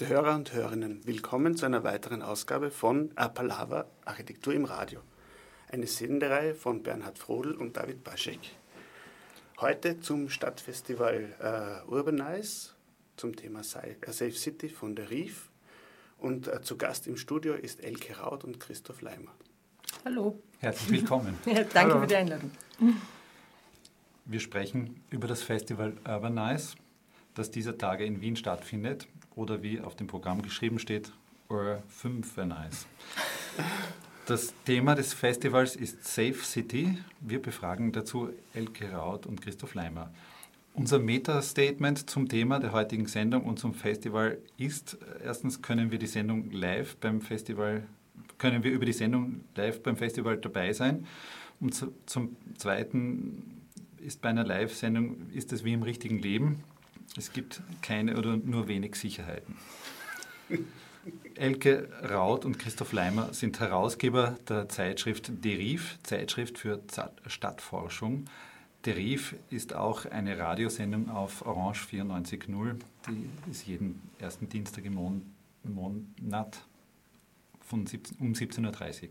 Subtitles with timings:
[0.00, 5.02] Verehrte Hörer und Hörerinnen, willkommen zu einer weiteren Ausgabe von Apalava Architektur im Radio,
[5.70, 8.38] eine Sendereihe von Bernhard Frodel und David Baschek.
[9.60, 12.70] Heute zum Stadtfestival äh, Urbanize,
[13.18, 15.50] zum Thema äh, Safe City von der RIF.
[16.16, 19.34] Und äh, zu Gast im Studio ist Elke Raut und Christoph Leimer.
[20.06, 20.40] Hallo.
[20.60, 21.36] Herzlich willkommen.
[21.44, 22.00] ja, danke Hallo.
[22.00, 22.50] für die Einladung.
[24.24, 26.76] Wir sprechen über das Festival Urbanize,
[27.40, 31.10] das dieser Tage in Wien stattfindet oder wie auf dem Programm geschrieben steht,
[31.48, 32.86] Ur 5 Nice.
[34.26, 36.98] Das Thema des Festivals ist Safe City.
[37.20, 40.12] Wir befragen dazu Elke Raut und Christoph Leimer.
[40.74, 46.06] Unser Meta-Statement zum Thema der heutigen Sendung und zum Festival ist, erstens können wir die
[46.06, 47.84] Sendung live beim Festival,
[48.36, 51.06] können wir über die Sendung live beim Festival dabei sein.
[51.58, 53.62] Und zu, zum Zweiten
[53.96, 56.64] ist bei einer Live-Sendung, ist es wie im richtigen Leben.
[57.16, 59.56] Es gibt keine oder nur wenig Sicherheiten.
[61.34, 66.82] Elke Raut und Christoph Leimer sind Herausgeber der Zeitschrift Deriv, Zeitschrift für
[67.26, 68.26] Stadtforschung.
[68.84, 72.76] Deriv ist auch eine Radiosendung auf Orange 94.0.
[73.08, 74.94] Die ist jeden ersten Dienstag im
[75.64, 76.62] Monat
[77.60, 79.08] von 17, um 17.30 Uhr.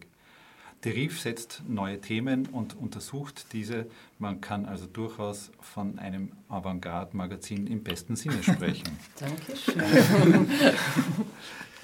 [0.85, 3.85] Deriv setzt neue Themen und untersucht diese.
[4.17, 8.97] Man kann also durchaus von einem Avantgarde-Magazin im besten Sinne sprechen.
[9.19, 9.81] Dankeschön.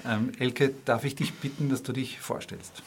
[0.06, 2.82] ähm, Elke, darf ich dich bitten, dass du dich vorstellst?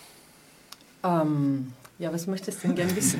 [1.03, 3.19] Ähm, ja, was möchtest du denn gern wissen?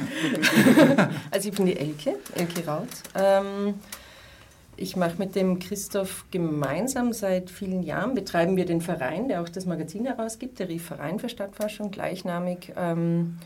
[1.31, 2.87] also ich bin die Elke, Elke Raut.
[3.13, 3.75] Ähm,
[4.79, 9.49] ich mache mit dem Christoph gemeinsam seit vielen Jahren, betreiben wir den Verein, der auch
[9.49, 12.73] das Magazin herausgibt, der Rief Verein für Stadtforschung, gleichnamig.
[12.77, 13.37] Ähm,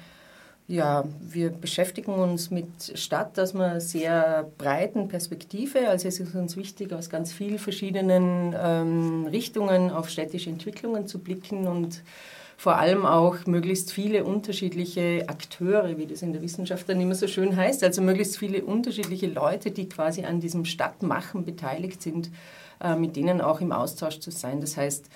[0.67, 5.89] ja, wir beschäftigen uns mit Stadt aus einer sehr breiten Perspektive.
[5.89, 11.19] Also es ist uns wichtig, aus ganz vielen verschiedenen ähm, Richtungen auf städtische Entwicklungen zu
[11.19, 12.01] blicken und
[12.63, 17.27] vor allem auch möglichst viele unterschiedliche Akteure, wie das in der Wissenschaft dann immer so
[17.27, 22.31] schön heißt, also möglichst viele unterschiedliche Leute, die quasi an diesem Stadtmachen beteiligt sind,
[22.81, 24.61] äh, mit denen auch im Austausch zu sein.
[24.61, 25.09] Das heißt,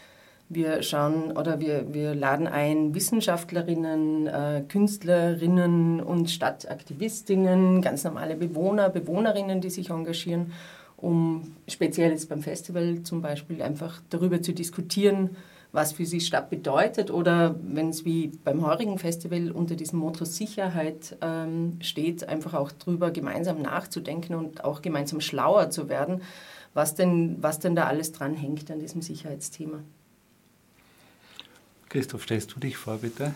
[0.50, 8.90] wir schauen oder wir, wir laden ein Wissenschaftlerinnen, äh, Künstlerinnen und Stadtaktivistinnen, ganz normale Bewohner,
[8.90, 10.52] Bewohnerinnen, die sich engagieren,
[10.98, 15.38] um speziell jetzt beim Festival zum Beispiel einfach darüber zu diskutieren,
[15.72, 20.26] was für sie Stadt bedeutet oder wenn es wie beim heurigen Festival unter diesem Motto
[20.26, 26.22] Sicherheit ähm, steht, einfach auch darüber gemeinsam nachzudenken und auch gemeinsam schlauer zu werden,
[26.74, 29.80] was denn, was denn da alles dran hängt an diesem Sicherheitsthema.
[31.90, 33.34] Christoph, stellst du dich vor, bitte?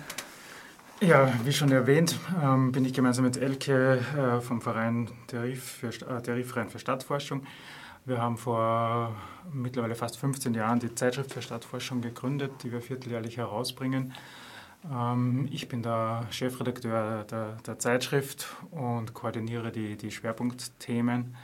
[1.01, 5.63] Ja, wie schon erwähnt, ähm, bin ich gemeinsam mit Elke äh, vom Verein der RIF,
[5.63, 7.41] für, äh, der RIF Verein für Stadtforschung
[8.05, 9.15] wir haben vor
[9.53, 14.13] mittlerweile fast 15 Jahren die Zeitschrift für Stadtforschung gegründet, die wir vierteljährlich herausbringen.
[14.91, 21.35] Ähm, ich bin der Chefredakteur der, der Zeitschrift und koordiniere die, die Schwerpunktthemen.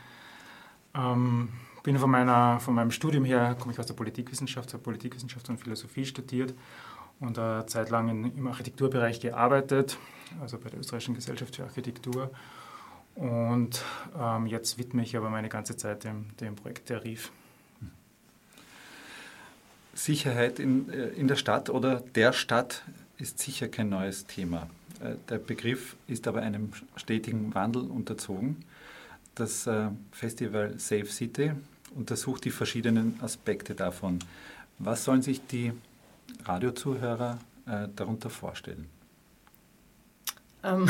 [0.96, 1.50] Ähm,
[1.84, 5.60] bin von, meiner, von meinem Studium her, komme ich aus der Politikwissenschaft, habe Politikwissenschaft und
[5.60, 6.54] Philosophie studiert
[7.20, 9.98] und eine Zeit lang in, im Architekturbereich gearbeitet,
[10.42, 12.32] also bei der Österreichischen Gesellschaft für Architektur
[13.18, 13.84] und
[14.20, 17.32] ähm, jetzt widme ich aber meine ganze Zeit dem, dem Projekt der RIF.
[19.96, 22.84] Sicherheit in, äh, in der Stadt oder der Stadt
[23.18, 24.70] ist sicher kein neues Thema.
[25.02, 28.64] Äh, der Begriff ist aber einem stetigen Wandel unterzogen.
[29.34, 31.54] Das äh, Festival Safe City
[31.96, 34.20] untersucht die verschiedenen Aspekte davon.
[34.78, 35.74] Was sollen sich die
[36.46, 37.40] Radiozuhörer
[37.96, 38.88] darunter vorstellen?
[40.68, 40.90] Ähm,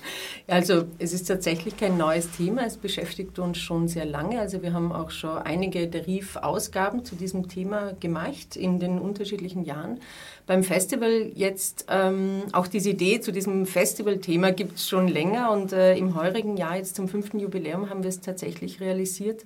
[0.46, 4.40] also es ist tatsächlich kein neues Thema, es beschäftigt uns schon sehr lange.
[4.40, 9.64] Also wir haben auch schon einige der RIF-Ausgaben zu diesem Thema gemacht in den unterschiedlichen
[9.64, 10.00] Jahren.
[10.46, 15.72] Beim Festival jetzt, ähm, auch diese Idee zu diesem Festival-Thema gibt es schon länger und
[15.72, 19.44] äh, im heurigen Jahr, jetzt zum fünften Jubiläum, haben wir es tatsächlich realisiert.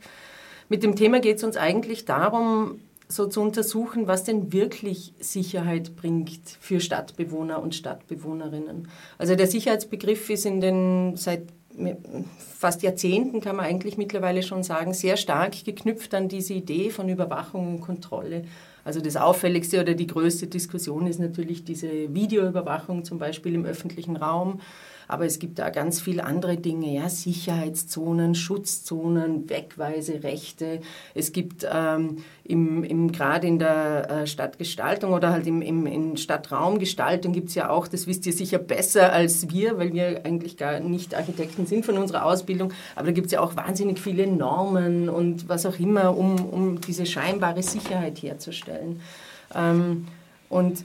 [0.68, 2.78] Mit dem Thema geht es uns eigentlich darum,
[3.14, 8.88] so zu untersuchen, was denn wirklich Sicherheit bringt für Stadtbewohner und Stadtbewohnerinnen.
[9.18, 11.44] Also der Sicherheitsbegriff ist in den seit
[12.38, 17.08] fast Jahrzehnten, kann man eigentlich mittlerweile schon sagen, sehr stark geknüpft an diese Idee von
[17.08, 18.44] Überwachung und Kontrolle.
[18.84, 24.16] Also das auffälligste oder die größte Diskussion ist natürlich diese Videoüberwachung zum Beispiel im öffentlichen
[24.16, 24.60] Raum.
[25.08, 30.81] Aber es gibt da ganz viele andere Dinge, ja, Sicherheitszonen, Schutzzonen, Wegweiserechte.
[31.14, 36.16] Es gibt ähm, im, im, gerade in der äh, Stadtgestaltung oder halt im, im, in
[36.16, 40.56] Stadtraumgestaltung gibt es ja auch, das wisst ihr sicher besser als wir, weil wir eigentlich
[40.56, 44.26] gar nicht Architekten sind von unserer Ausbildung, aber da gibt es ja auch wahnsinnig viele
[44.26, 49.00] Normen und was auch immer, um, um diese scheinbare Sicherheit herzustellen.
[49.55, 50.06] Ähm,
[50.48, 50.84] und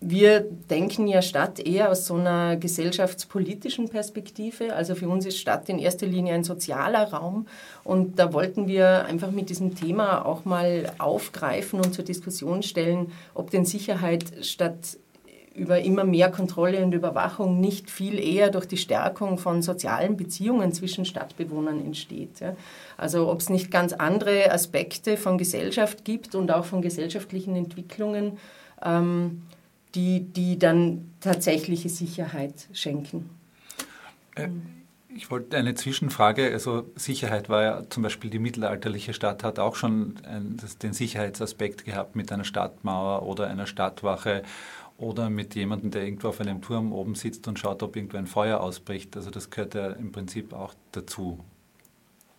[0.00, 4.74] wir denken ja Stadt eher aus so einer gesellschaftspolitischen Perspektive.
[4.74, 7.46] Also für uns ist Stadt in erster Linie ein sozialer Raum.
[7.84, 13.12] Und da wollten wir einfach mit diesem Thema auch mal aufgreifen und zur Diskussion stellen,
[13.34, 14.96] ob denn Sicherheit statt
[15.54, 20.72] über immer mehr Kontrolle und Überwachung nicht viel eher durch die Stärkung von sozialen Beziehungen
[20.72, 22.40] zwischen Stadtbewohnern entsteht.
[22.96, 28.38] Also ob es nicht ganz andere Aspekte von Gesellschaft gibt und auch von gesellschaftlichen Entwicklungen.
[28.82, 29.42] Ähm,
[29.94, 33.30] die, die dann tatsächliche Sicherheit schenken.
[34.34, 34.48] Äh,
[35.14, 39.74] ich wollte eine Zwischenfrage, also Sicherheit war ja zum Beispiel die mittelalterliche Stadt hat auch
[39.74, 40.14] schon
[40.82, 44.44] den Sicherheitsaspekt gehabt mit einer Stadtmauer oder einer Stadtwache
[44.98, 48.26] oder mit jemandem, der irgendwo auf einem Turm oben sitzt und schaut, ob irgendwo ein
[48.26, 49.16] Feuer ausbricht.
[49.16, 51.40] Also das gehört ja im Prinzip auch dazu,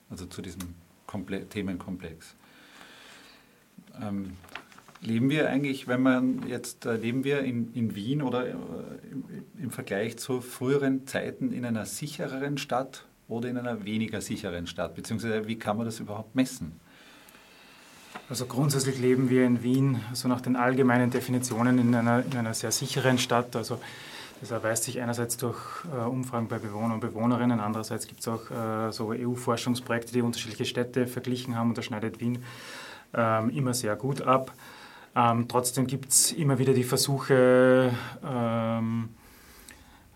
[0.09, 0.75] also zu diesem
[1.07, 2.35] Komple Themenkomplex.
[4.01, 4.37] Ähm,
[5.01, 8.51] Leben wir eigentlich, wenn man jetzt, äh, leben wir in, in Wien oder äh,
[9.11, 9.23] im,
[9.59, 14.93] im Vergleich zu früheren Zeiten in einer sichereren Stadt oder in einer weniger sicheren Stadt?
[14.93, 16.79] Beziehungsweise wie kann man das überhaupt messen?
[18.29, 22.53] Also grundsätzlich leben wir in Wien so nach den allgemeinen Definitionen in einer, in einer
[22.53, 23.55] sehr sicheren Stadt.
[23.55, 23.79] Also
[24.39, 25.59] das erweist sich einerseits durch
[25.91, 30.65] äh, Umfragen bei Bewohnern und Bewohnerinnen, andererseits gibt es auch äh, so EU-Forschungsprojekte, die unterschiedliche
[30.65, 32.43] Städte verglichen haben und da schneidet Wien
[33.13, 34.53] ähm, immer sehr gut ab.
[35.15, 37.91] Ähm, trotzdem gibt es immer wieder die Versuche,
[38.25, 39.09] ähm,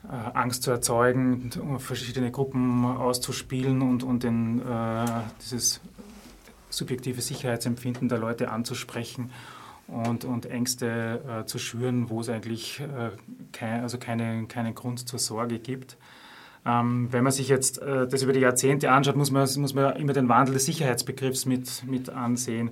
[0.04, 1.50] äh, Angst zu erzeugen,
[1.80, 5.06] verschiedene Gruppen auszuspielen und, und den, äh,
[5.42, 5.82] dieses
[6.70, 9.32] subjektive Sicherheitsempfinden der Leute anzusprechen
[9.88, 13.12] und, und Ängste äh, zu schüren, wo es eigentlich äh,
[13.52, 15.98] kein, also keine, keinen Grund zur Sorge gibt.
[16.66, 19.96] Ähm, wenn man sich jetzt äh, das über die Jahrzehnte anschaut, muss man, muss man
[19.98, 22.72] immer den Wandel des Sicherheitsbegriffs mit, mit ansehen.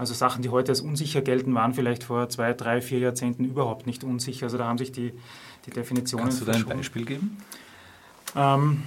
[0.00, 3.86] Also Sachen, die heute als unsicher gelten, waren vielleicht vor zwei, drei, vier Jahrzehnten überhaupt
[3.86, 4.46] nicht unsicher.
[4.46, 5.12] Also da haben sich die,
[5.66, 6.24] die Definitionen.
[6.24, 7.36] Kannst du da ein Beispiel geben?
[8.34, 8.82] Ähm,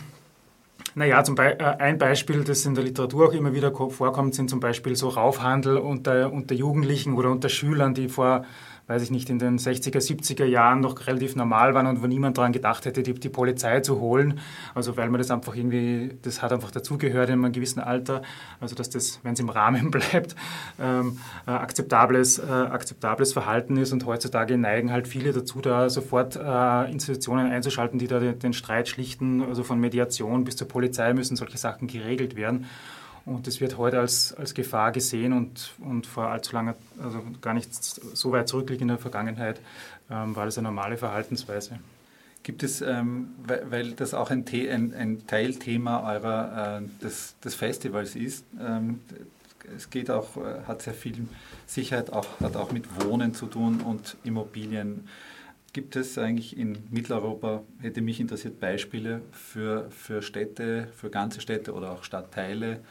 [0.95, 4.49] naja, zum Be äh, ein Beispiel, das in der Literatur auch immer wieder vorkommt, sind
[4.49, 8.45] zum Beispiel so Raufhandel unter, unter Jugendlichen oder unter Schülern, die vor
[8.87, 12.37] weiß ich nicht, in den 60er, 70er Jahren noch relativ normal waren und wo niemand
[12.37, 14.39] daran gedacht hätte, die, die Polizei zu holen.
[14.75, 18.21] Also weil man das einfach irgendwie, das hat einfach dazugehört in einem gewissen Alter.
[18.59, 20.35] Also dass das, wenn es im Rahmen bleibt,
[20.81, 23.93] ähm, äh, akzeptables, äh, akzeptables Verhalten ist.
[23.93, 28.53] Und heutzutage neigen halt viele dazu, da sofort äh, Institutionen einzuschalten, die da den, den
[28.53, 29.43] Streit schlichten.
[29.43, 32.65] Also von Mediation bis zur Polizei müssen solche Sachen geregelt werden.
[33.25, 37.53] Und das wird heute als, als Gefahr gesehen und, und vor allzu langer, also gar
[37.53, 39.61] nicht so weit zurückliegender Vergangenheit,
[40.11, 41.79] ähm, war das eine normale Verhaltensweise.
[42.43, 48.17] Gibt es, ähm, weil, das auch ein, ein, ein Teilthema eurer, äh, des, des, Festivals
[48.17, 48.99] ist, ähm,
[49.77, 51.25] es geht auch, äh, hat sehr viel
[51.65, 55.07] Sicherheit, auch, hat auch mit Wohnen zu tun und Immobilien.
[55.71, 61.73] Gibt es eigentlich in Mitteleuropa, hätte mich interessiert, Beispiele für, für Städte, für ganze Städte
[61.73, 62.81] oder auch Stadtteile,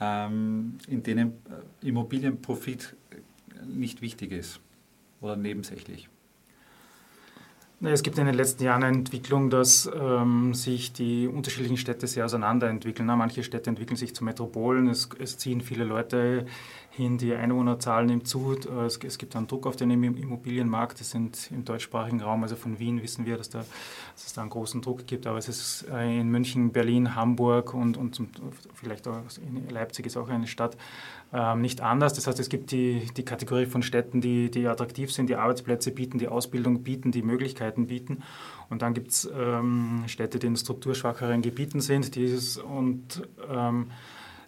[0.00, 1.32] ähm, in denen
[1.82, 2.96] äh, Immobilienprofit
[3.66, 4.60] nicht wichtig ist
[5.20, 6.08] oder nebensächlich?
[7.82, 12.26] Es gibt in den letzten Jahren eine Entwicklung, dass ähm, sich die unterschiedlichen Städte sehr
[12.26, 13.06] auseinanderentwickeln.
[13.06, 16.44] Manche Städte entwickeln sich zu Metropolen, es, es ziehen viele Leute
[16.90, 18.56] hin, die Einwohnerzahl nimmt zu.
[18.86, 21.00] Es, es, gibt einen Druck auf den Immobilienmarkt.
[21.00, 24.40] Das sind im deutschsprachigen Raum, also von Wien, wissen wir, dass, da, dass es da
[24.40, 25.26] einen großen Druck gibt.
[25.26, 28.28] Aber es ist äh, in München, Berlin, Hamburg und, und zum,
[28.74, 30.76] vielleicht auch in Leipzig ist auch eine Stadt
[31.32, 32.14] ähm, nicht anders.
[32.14, 35.92] Das heißt, es gibt die, die Kategorie von Städten, die, die attraktiv sind, die Arbeitsplätze
[35.92, 38.24] bieten, die Ausbildung bieten, die Möglichkeiten bieten.
[38.68, 43.92] Und dann gibt es ähm, Städte, die in strukturschwacheren Gebieten sind dieses, und ähm,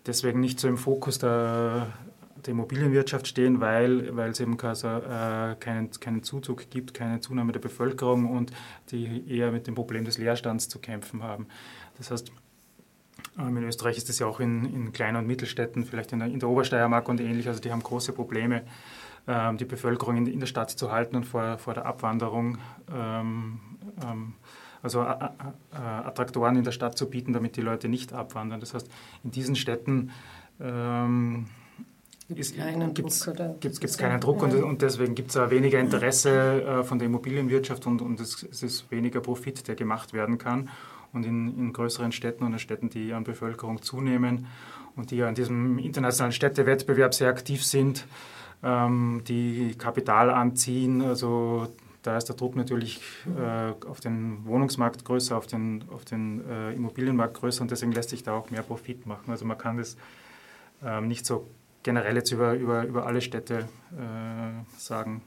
[0.07, 1.93] deswegen nicht so im Fokus der,
[2.45, 7.53] der Immobilienwirtschaft stehen, weil, weil es eben also, äh, keinen, keinen Zuzug gibt, keine Zunahme
[7.53, 8.53] der Bevölkerung und
[8.91, 11.47] die eher mit dem Problem des Leerstands zu kämpfen haben.
[11.99, 12.33] Das heißt,
[13.39, 16.29] ähm, in Österreich ist das ja auch in, in Klein- und Mittelstädten, vielleicht in der,
[16.29, 18.63] in der Obersteiermark und ähnlich, also die haben große Probleme,
[19.27, 22.59] ähm, die Bevölkerung in, in, der Stadt zu halten und vor, vor der Abwanderung.
[22.93, 23.61] Ähm,
[24.05, 24.35] ähm,
[24.83, 28.61] also äh, äh, Attraktoren in der Stadt zu bieten, damit die Leute nicht abwandern.
[28.61, 28.91] Das heißt,
[29.23, 30.11] in diesen Städten
[30.61, 31.47] ähm,
[32.35, 33.61] gibt es keinen Druck.
[33.61, 37.07] Gibt es keinen Druck und, und deswegen gibt es auch weniger Interesse äh, von der
[37.07, 40.71] Immobilienwirtschaft und, und es, es, ist weniger Profit, der gemacht werden kann.
[41.13, 44.47] Und in, in größeren Städten und in Städten, die an Bevölkerung zunehmen
[44.97, 48.07] und die ja in diesem internationalen Städtewettbewerb sehr aktiv sind,
[48.63, 51.69] ähm, die Kapital anziehen, also
[52.03, 53.01] da ist der Druck natürlich
[53.39, 58.11] äh, auf den Wohnungsmarkt größer, auf den, auf den äh, Immobilienmarkt größer und deswegen lässt
[58.11, 59.31] sich da auch mehr Profit machen.
[59.31, 59.97] Also man kann das
[60.85, 61.47] ähm, nicht so
[61.83, 65.23] generell jetzt über, über, über alle Städte äh, sagen.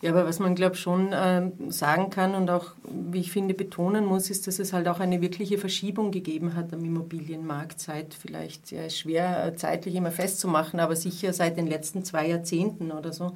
[0.00, 3.54] Ja, aber was man, glaube ich, schon äh, sagen kann und auch, wie ich finde,
[3.54, 8.12] betonen muss, ist, dass es halt auch eine wirkliche Verschiebung gegeben hat am Immobilienmarkt seit
[8.14, 13.12] vielleicht, ja, schwer äh, zeitlich immer festzumachen, aber sicher seit den letzten zwei Jahrzehnten oder
[13.12, 13.34] so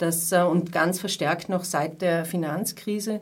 [0.00, 3.20] dass, äh, und ganz verstärkt noch seit der Finanzkrise,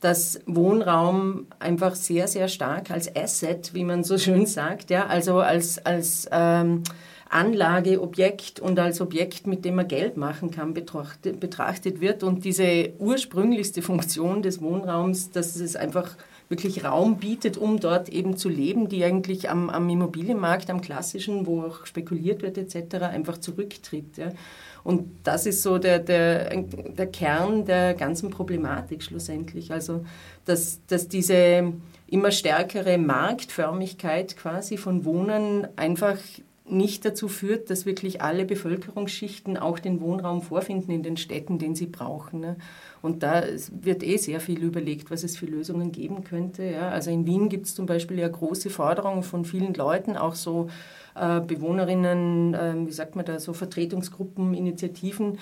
[0.00, 5.40] dass Wohnraum einfach sehr, sehr stark als Asset, wie man so schön sagt, ja, also
[5.40, 6.82] als, als ähm,
[7.30, 12.22] Anlageobjekt und als Objekt, mit dem man Geld machen kann, betrachtet, wird.
[12.24, 16.16] Und diese ursprünglichste Funktion des Wohnraums, dass es einfach
[16.48, 21.46] wirklich Raum bietet, um dort eben zu leben, die eigentlich am, am Immobilienmarkt, am klassischen,
[21.46, 24.16] wo auch spekuliert wird etc., einfach zurücktritt.
[24.16, 24.32] Ja.
[24.82, 29.70] Und das ist so der, der, der Kern der ganzen Problematik schlussendlich.
[29.70, 30.04] Also,
[30.44, 31.72] dass, dass diese
[32.08, 36.16] immer stärkere Marktförmigkeit quasi von Wohnen einfach
[36.70, 41.74] nicht dazu führt, dass wirklich alle Bevölkerungsschichten auch den Wohnraum vorfinden in den Städten, den
[41.74, 42.40] sie brauchen.
[42.40, 42.56] Ne?
[43.02, 43.42] Und da
[43.82, 46.80] wird eh sehr viel überlegt, was es für Lösungen geben könnte.
[46.80, 50.68] Also in Wien gibt es zum Beispiel ja große Forderungen von vielen Leuten, auch so
[51.14, 55.38] äh, Bewohnerinnen, äh, wie sagt man da, so Vertretungsgruppen, Initiativen,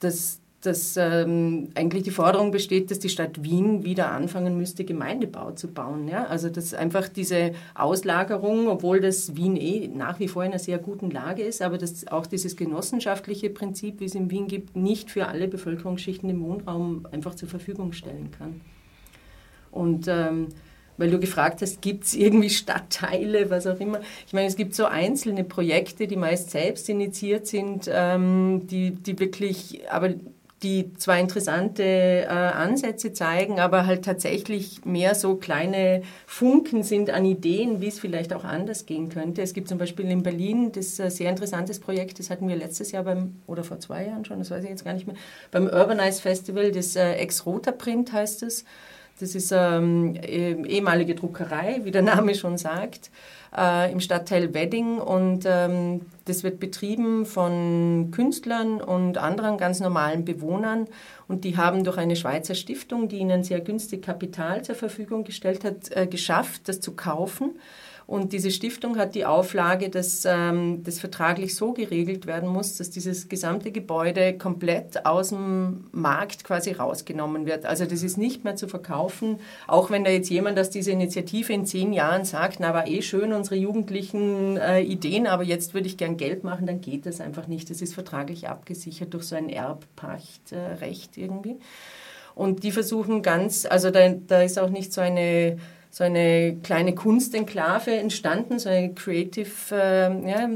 [0.00, 5.52] dass dass ähm, eigentlich die Forderung besteht, dass die Stadt Wien wieder anfangen müsste, Gemeindebau
[5.52, 6.08] zu bauen.
[6.08, 6.24] Ja?
[6.24, 10.78] Also dass einfach diese Auslagerung, obwohl das Wien eh nach wie vor in einer sehr
[10.78, 15.12] guten Lage ist, aber dass auch dieses genossenschaftliche Prinzip, wie es in Wien gibt, nicht
[15.12, 18.60] für alle Bevölkerungsschichten den Wohnraum einfach zur Verfügung stellen kann.
[19.70, 20.48] Und ähm,
[20.96, 24.00] weil du gefragt hast, gibt es irgendwie Stadtteile, was auch immer.
[24.26, 29.16] Ich meine, es gibt so einzelne Projekte, die meist selbst initiiert sind, ähm, die, die
[29.20, 30.14] wirklich, aber
[30.62, 37.24] die zwar interessante äh, Ansätze zeigen, aber halt tatsächlich mehr so kleine Funken sind an
[37.24, 39.42] Ideen, wie es vielleicht auch anders gehen könnte.
[39.42, 42.90] Es gibt zum Beispiel in Berlin das äh, sehr interessantes Projekt, das hatten wir letztes
[42.90, 45.16] Jahr beim, oder vor zwei Jahren schon, das weiß ich jetzt gar nicht mehr,
[45.52, 48.64] beim Urbanize Festival, das äh, Ex-Rota Print heißt es.
[49.20, 53.10] Das ist ähm, eh, ehemalige Druckerei, wie der Name schon sagt,
[53.56, 54.98] äh, im Stadtteil Wedding.
[54.98, 60.86] Und ähm, das wird betrieben von Künstlern und anderen ganz normalen Bewohnern.
[61.26, 65.64] Und die haben durch eine Schweizer Stiftung, die ihnen sehr günstig Kapital zur Verfügung gestellt
[65.64, 67.58] hat, äh, geschafft, das zu kaufen.
[68.08, 72.88] Und diese Stiftung hat die Auflage, dass ähm, das vertraglich so geregelt werden muss, dass
[72.88, 77.66] dieses gesamte Gebäude komplett aus dem Markt quasi rausgenommen wird.
[77.66, 81.52] Also das ist nicht mehr zu verkaufen, auch wenn da jetzt jemand aus dieser Initiative
[81.52, 85.86] in zehn Jahren sagt, na war eh schön unsere jugendlichen äh, Ideen, aber jetzt würde
[85.86, 87.68] ich gern Geld machen, dann geht das einfach nicht.
[87.68, 91.56] Das ist vertraglich abgesichert durch so ein Erbpachtrecht äh, irgendwie.
[92.34, 95.58] Und die versuchen ganz, also da, da ist auch nicht so eine
[95.98, 100.48] so eine kleine Kunstenklave entstanden, so eine Creative äh, ja,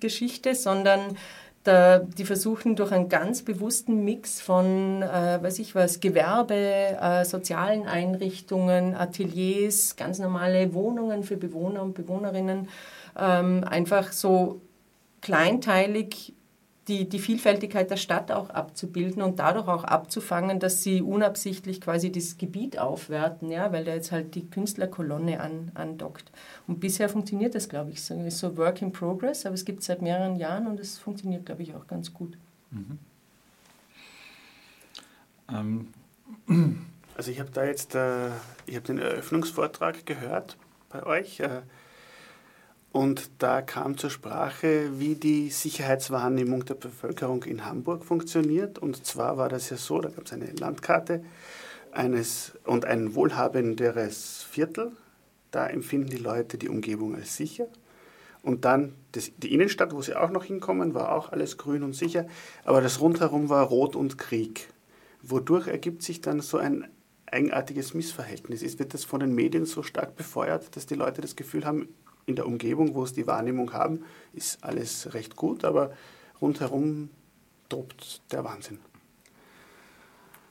[0.00, 1.16] Geschichte, sondern
[1.62, 7.24] da, die versuchen durch einen ganz bewussten Mix von, äh, weiß ich was, Gewerbe, äh,
[7.24, 12.68] sozialen Einrichtungen, Ateliers, ganz normale Wohnungen für Bewohner und Bewohnerinnen,
[13.16, 14.60] ähm, einfach so
[15.20, 16.34] kleinteilig
[16.88, 22.12] die, die Vielfältigkeit der Stadt auch abzubilden und dadurch auch abzufangen, dass sie unabsichtlich quasi
[22.12, 26.30] das Gebiet aufwerten, ja, weil da jetzt halt die Künstlerkolonne an, andockt.
[26.66, 29.80] Und bisher funktioniert das, glaube ich, so, ist so Work in Progress, aber es gibt
[29.80, 32.36] es seit mehreren Jahren und es funktioniert, glaube ich, auch ganz gut.
[32.70, 32.98] Mhm.
[35.50, 35.88] Ähm.
[37.16, 38.30] Also ich habe da jetzt, äh,
[38.66, 40.56] ich habe den Eröffnungsvortrag gehört
[40.88, 41.38] bei euch.
[41.38, 41.62] Äh,
[42.94, 48.78] und da kam zur Sprache, wie die Sicherheitswahrnehmung der Bevölkerung in Hamburg funktioniert.
[48.78, 51.24] Und zwar war das ja so, da gab es eine Landkarte
[51.90, 54.92] eines, und ein wohlhabenderes Viertel.
[55.50, 57.66] Da empfinden die Leute die Umgebung als sicher.
[58.42, 61.94] Und dann das, die Innenstadt, wo sie auch noch hinkommen, war auch alles grün und
[61.94, 62.26] sicher.
[62.62, 64.68] Aber das rundherum war Rot und Krieg.
[65.20, 66.86] Wodurch ergibt sich dann so ein
[67.26, 68.62] eigenartiges Missverhältnis?
[68.62, 71.88] Ist, wird das von den Medien so stark befeuert, dass die Leute das Gefühl haben,
[72.26, 75.92] in der Umgebung, wo es die Wahrnehmung haben, ist alles recht gut, aber
[76.40, 77.10] rundherum
[77.68, 78.78] tobt der Wahnsinn.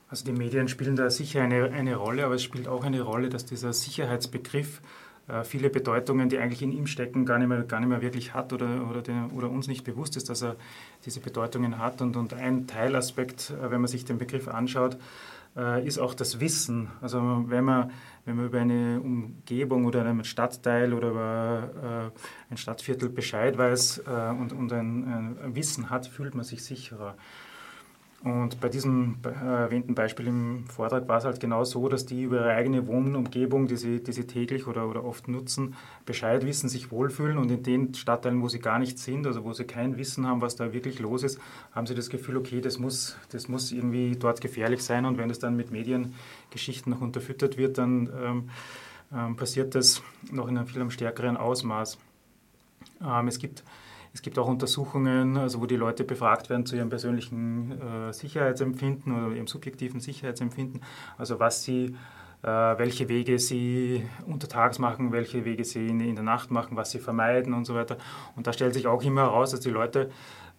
[0.08, 3.30] Also die Medien spielen da sicher eine, eine Rolle, aber es spielt auch eine Rolle,
[3.30, 4.80] dass dieser Sicherheitsbegriff
[5.26, 8.34] äh, viele Bedeutungen, die eigentlich in ihm stecken, gar nicht mehr, gar nicht mehr wirklich
[8.34, 10.56] hat oder, oder, den, oder uns nicht bewusst ist, dass er
[11.06, 12.02] diese Bedeutungen hat.
[12.02, 14.98] Und, und ein Teilaspekt, äh, wenn man sich den Begriff anschaut,
[15.84, 16.90] ist auch das Wissen.
[17.00, 17.92] Also wenn man,
[18.24, 22.12] wenn man über eine Umgebung oder einen Stadtteil oder über
[22.50, 24.02] ein Stadtviertel Bescheid weiß
[24.38, 27.16] und, und ein, ein Wissen hat, fühlt man sich sicherer.
[28.24, 32.38] Und bei diesem erwähnten Beispiel im Vortrag war es halt genau so, dass die über
[32.38, 35.74] ihre eigene Wohnumgebung, die sie, die sie täglich oder, oder oft nutzen,
[36.06, 39.52] Bescheid wissen, sich wohlfühlen und in den Stadtteilen, wo sie gar nicht sind, also wo
[39.52, 41.38] sie kein Wissen haben, was da wirklich los ist,
[41.72, 45.28] haben sie das Gefühl, okay, das muss, das muss irgendwie dort gefährlich sein und wenn
[45.28, 48.50] das dann mit Mediengeschichten noch unterfüttert wird, dann ähm,
[49.14, 50.02] ähm, passiert das
[50.32, 51.98] noch in einem viel stärkeren Ausmaß.
[53.04, 53.64] Ähm, es gibt
[54.14, 59.12] es gibt auch Untersuchungen, also wo die Leute befragt werden zu ihrem persönlichen äh, Sicherheitsempfinden
[59.12, 60.82] oder ihrem subjektiven Sicherheitsempfinden,
[61.18, 61.96] also was sie
[62.44, 66.98] äh, welche Wege sie untertags machen, welche Wege sie in, der Nacht machen, was sie
[66.98, 67.96] vermeiden und so weiter.
[68.36, 70.10] Und da stellt sich auch immer heraus, dass die Leute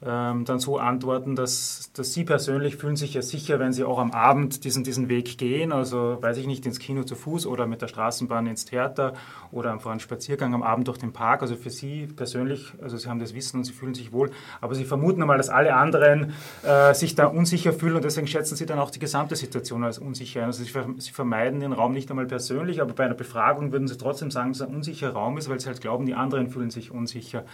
[0.02, 4.12] dann so antworten, dass, dass sie persönlich fühlen sich ja sicher, wenn sie auch am
[4.12, 7.82] Abend diesen, diesen Weg gehen, also weiß ich nicht, ins Kino zu Fuß oder mit
[7.82, 9.14] der Straßenbahn ins Theater
[9.52, 11.42] oder vor einem Spaziergang am Abend durch den Park.
[11.42, 14.76] Also für sie persönlich, also sie haben das Wissen und sie fühlen sich wohl, aber
[14.76, 16.34] sie vermuten einmal, dass alle anderen
[16.64, 19.98] äh, sich da unsicher fühlen und deswegen schätzen sie dann auch die gesamte Situation als
[19.98, 20.44] unsicher.
[20.44, 24.30] Also sie vermeiden den Raum nicht einmal persönlich, aber bei einer Befragung würden sie trotzdem
[24.30, 26.92] sagen, dass es ein unsicherer Raum ist, weil sie halt glauben, die anderen fühlen sich
[26.92, 27.46] unsicher.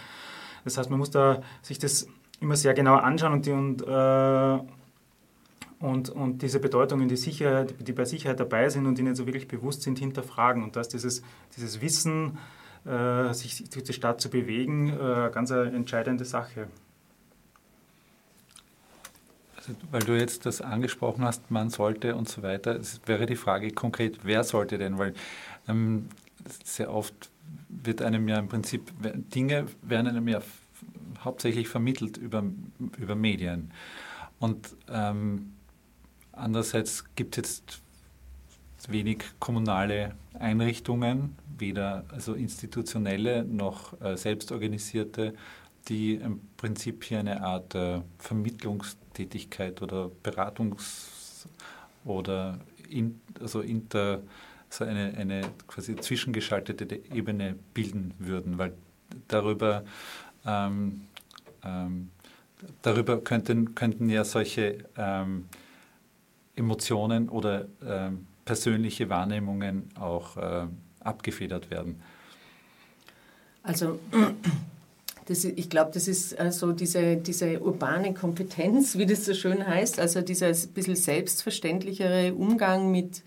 [0.64, 2.08] Das heißt, man muss da sich das
[2.42, 4.58] immer sehr genau anschauen und, die, und, äh,
[5.80, 9.48] und, und diese Bedeutungen, die, Sicherheit, die bei Sicherheit dabei sind und ihnen so wirklich
[9.48, 10.62] bewusst sind, hinterfragen.
[10.62, 11.22] Und dass dieses,
[11.56, 12.38] dieses Wissen,
[12.84, 16.66] äh, sich durch die Stadt zu bewegen, äh, ganz eine entscheidende Sache.
[19.56, 23.36] Also, weil du jetzt das angesprochen hast, man sollte und so weiter, es wäre die
[23.36, 24.98] Frage konkret, wer sollte denn?
[24.98, 25.14] Weil
[25.68, 26.08] ähm,
[26.64, 27.30] sehr oft
[27.68, 28.90] wird einem ja im Prinzip,
[29.32, 30.40] Dinge werden einem ja
[31.24, 32.44] hauptsächlich vermittelt über,
[32.98, 33.70] über Medien.
[34.38, 35.52] Und ähm,
[36.32, 37.82] andererseits gibt es jetzt
[38.88, 45.34] wenig kommunale Einrichtungen, weder also institutionelle noch äh, selbstorganisierte,
[45.88, 51.46] die im Prinzip hier eine Art äh, Vermittlungstätigkeit oder Beratungs-
[52.04, 54.22] oder in, also inter,
[54.68, 58.72] so eine, eine quasi zwischengeschaltete Ebene bilden würden, weil
[59.28, 59.84] darüber
[60.46, 61.02] ähm,
[61.64, 62.10] ähm,
[62.82, 65.46] darüber könnten, könnten ja solche ähm,
[66.56, 70.66] Emotionen oder ähm, persönliche Wahrnehmungen auch äh,
[71.00, 72.02] abgefedert werden.
[73.62, 73.98] Also
[75.26, 79.98] das, ich glaube, das ist also diese, diese urbane Kompetenz, wie das so schön heißt,
[79.98, 83.22] also dieser bisschen selbstverständlichere Umgang mit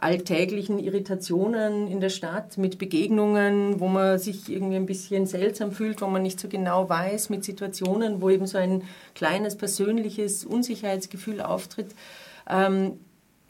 [0.00, 6.00] alltäglichen Irritationen in der Stadt, mit Begegnungen, wo man sich irgendwie ein bisschen seltsam fühlt,
[6.00, 8.84] wo man nicht so genau weiß, mit Situationen, wo eben so ein
[9.14, 11.88] kleines persönliches Unsicherheitsgefühl auftritt.
[12.48, 12.92] Ähm,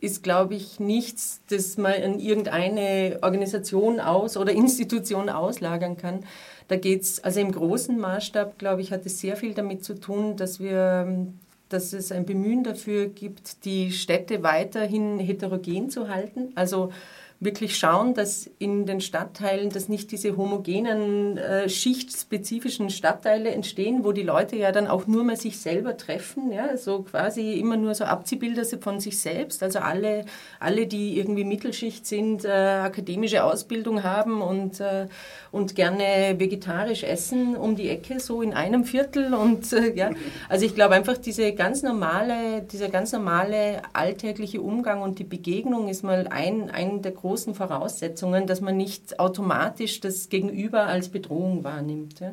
[0.01, 6.21] ist, glaube ich, nichts, das man in irgendeine Organisation aus oder Institution auslagern kann.
[6.69, 9.95] Da geht es, also im großen Maßstab, glaube ich, hat es sehr viel damit zu
[9.99, 11.27] tun, dass wir
[11.68, 16.52] dass es ein Bemühen dafür gibt, die Städte weiterhin heterogen zu halten.
[16.54, 16.92] Also
[17.40, 24.11] wirklich schauen, dass in den Stadtteilen, dass nicht diese homogenen, äh, schichtspezifischen Stadtteile entstehen, wo
[24.11, 27.94] die Leute ja dann auch nur mehr sich selber treffen, ja, so quasi immer nur
[27.94, 29.62] so Abziehbilder von sich selbst.
[29.62, 30.24] Also alle,
[30.59, 35.07] alle die irgendwie Mittelschicht sind, äh, akademische Ausbildung haben und, äh,
[35.53, 39.33] und gerne vegetarisch essen um die Ecke, so in einem Viertel.
[39.33, 40.11] Und äh, ja,
[40.48, 45.88] also ich glaube einfach, diese ganz normale, dieser ganz normale alltägliche Umgang und die Begegnung
[45.88, 51.11] ist mal ein, ein der großen großen Voraussetzungen, dass man nicht automatisch das Gegenüber als
[51.11, 52.21] Bedrohung wahrnimmt.
[52.21, 52.33] Ja.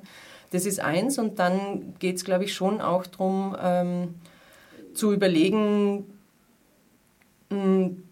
[0.52, 4.16] Das ist eins und dann geht es, glaube ich, schon auch darum, ähm,
[4.94, 6.06] zu überlegen,
[7.50, 8.04] mh, hm,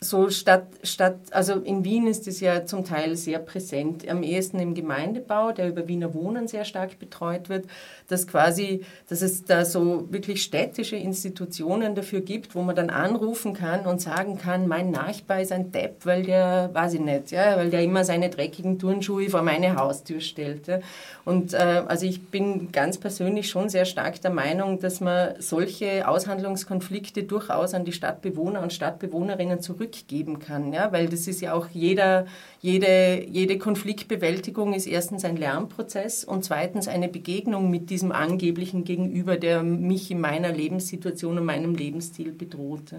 [0.00, 4.60] so statt, statt, also in Wien ist es ja zum Teil sehr präsent, am ehesten
[4.60, 7.66] im Gemeindebau, der über Wiener Wohnen sehr stark betreut wird,
[8.06, 13.54] dass quasi, dass es da so wirklich städtische Institutionen dafür gibt, wo man dann anrufen
[13.54, 17.56] kann und sagen kann, mein Nachbar ist ein Depp, weil der, weiß ich nicht, ja,
[17.56, 20.68] weil der immer seine dreckigen Turnschuhe vor meine Haustür stellt.
[20.68, 20.78] Ja.
[21.24, 26.06] Und äh, also ich bin ganz persönlich schon sehr stark der Meinung, dass man solche
[26.06, 30.72] Aushandlungskonflikte durchaus an die Stadtbewohner und Stadtbewohnerinnen zurück zurückgeben kann.
[30.72, 30.92] Ja?
[30.92, 32.26] Weil das ist ja auch jeder,
[32.60, 39.36] jede, jede Konfliktbewältigung ist erstens ein Lernprozess und zweitens eine Begegnung mit diesem angeblichen Gegenüber,
[39.36, 42.94] der mich in meiner Lebenssituation und meinem Lebensstil bedroht.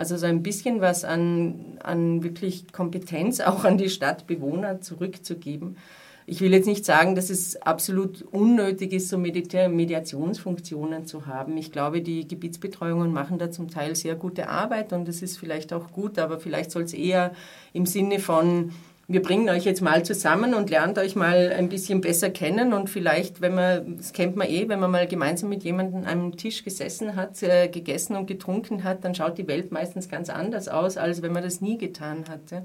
[0.00, 5.76] Also so ein bisschen was an, an wirklich Kompetenz auch an die Stadtbewohner zurückzugeben.
[6.24, 11.58] Ich will jetzt nicht sagen, dass es absolut unnötig ist, so Mediationsfunktionen zu haben.
[11.58, 15.70] Ich glaube, die Gebietsbetreuungen machen da zum Teil sehr gute Arbeit und das ist vielleicht
[15.74, 17.32] auch gut, aber vielleicht soll es eher
[17.74, 18.72] im Sinne von
[19.10, 22.88] wir bringen euch jetzt mal zusammen und lernt euch mal ein bisschen besser kennen und
[22.88, 26.36] vielleicht, wenn man, das kennt man eh, wenn man mal gemeinsam mit jemandem an einem
[26.36, 30.68] Tisch gesessen hat, äh, gegessen und getrunken hat, dann schaut die Welt meistens ganz anders
[30.68, 32.62] aus, als wenn man das nie getan hat.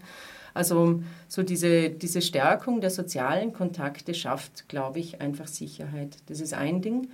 [0.53, 6.17] Also so diese, diese Stärkung der sozialen Kontakte schafft, glaube ich, einfach Sicherheit.
[6.27, 7.09] Das ist ein Ding.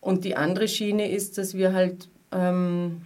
[0.00, 3.02] Und die andere Schiene ist, dass wir halt ähm,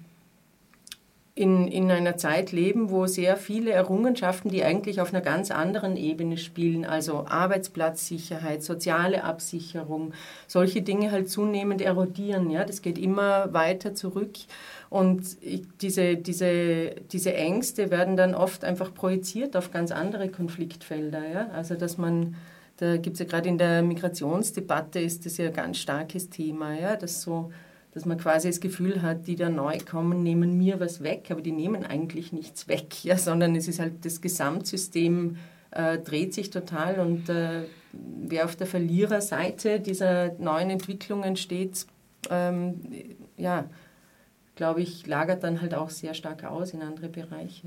[1.38, 5.96] in, in einer Zeit leben, wo sehr viele Errungenschaften, die eigentlich auf einer ganz anderen
[5.96, 10.14] Ebene spielen, also Arbeitsplatzsicherheit, soziale Absicherung,
[10.48, 12.50] solche Dinge halt zunehmend erodieren.
[12.50, 12.64] Ja?
[12.64, 14.32] Das geht immer weiter zurück.
[14.90, 15.36] Und
[15.80, 21.22] diese, diese, diese Ängste werden dann oft einfach projiziert auf ganz andere Konfliktfelder.
[21.32, 21.50] Ja?
[21.54, 22.34] Also dass man,
[22.78, 26.74] da gibt es ja gerade in der Migrationsdebatte ist das ja ein ganz starkes Thema,
[26.74, 26.96] ja?
[26.96, 27.52] dass so
[27.98, 31.40] dass man quasi das Gefühl hat, die da neu kommen, nehmen mir was weg, aber
[31.40, 35.36] die nehmen eigentlich nichts weg, ja, sondern es ist halt das Gesamtsystem
[35.72, 41.86] äh, dreht sich total und äh, wer auf der Verliererseite dieser neuen Entwicklungen steht,
[42.30, 42.80] ähm,
[43.36, 43.68] ja,
[44.54, 47.66] glaube ich, lagert dann halt auch sehr stark aus in andere Bereiche.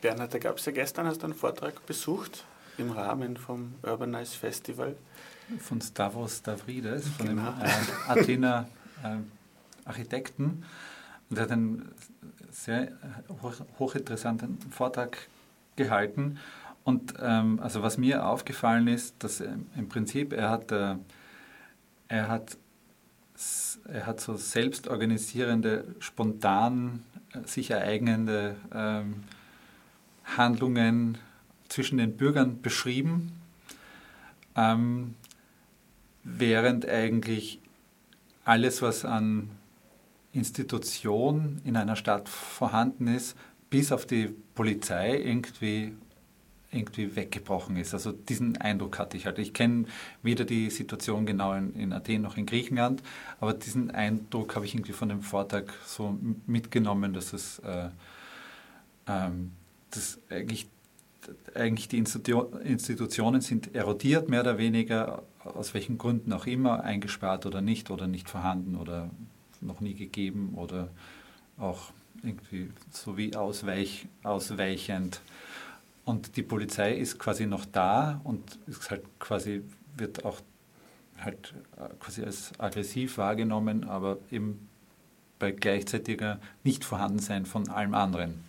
[0.00, 2.44] Bernhard, da gab es ja gestern, hast du einen Vortrag besucht
[2.78, 4.94] im Rahmen vom Urbanize Festival
[5.58, 7.52] von Stavros Stavrides, von genau.
[7.52, 8.68] dem äh, Athener
[9.02, 9.16] äh,
[9.84, 10.64] Architekten.
[11.30, 11.88] Und er hat einen
[12.50, 12.92] sehr
[13.42, 15.18] hoch, hochinteressanten Vortrag
[15.76, 16.38] gehalten.
[16.84, 20.96] Und ähm, also was mir aufgefallen ist, dass äh, im Prinzip er hat, äh,
[22.08, 22.56] er hat,
[23.88, 27.02] er hat so selbstorganisierende, spontan
[27.32, 29.24] äh, sich ereignende ähm,
[30.24, 31.18] Handlungen
[31.68, 33.32] zwischen den Bürgern beschrieben.
[34.54, 35.14] Ähm,
[36.24, 37.60] während eigentlich
[38.44, 39.50] alles, was an
[40.32, 43.36] Institution in einer Stadt vorhanden ist,
[43.70, 45.94] bis auf die Polizei irgendwie,
[46.72, 47.94] irgendwie weggebrochen ist.
[47.94, 49.38] Also diesen Eindruck hatte ich halt.
[49.38, 49.84] Ich kenne
[50.22, 53.02] weder die Situation genau in, in, Athen noch in Griechenland,
[53.40, 57.90] aber diesen Eindruck habe ich irgendwie von dem Vortrag so mitgenommen, dass es äh,
[59.06, 59.52] ähm,
[59.90, 60.68] dass eigentlich
[61.54, 67.60] eigentlich die Institutionen sind erodiert, mehr oder weniger, aus welchen Gründen auch immer, eingespart oder
[67.60, 69.10] nicht, oder nicht vorhanden oder
[69.60, 70.88] noch nie gegeben oder
[71.58, 71.90] auch
[72.22, 75.20] irgendwie so wie ausweich, ausweichend.
[76.04, 79.62] Und die Polizei ist quasi noch da und ist halt quasi,
[79.96, 80.40] wird auch
[81.18, 81.54] halt
[82.00, 84.68] quasi als aggressiv wahrgenommen, aber eben
[85.38, 88.44] bei gleichzeitiger Nichtvorhandensein von allem anderen.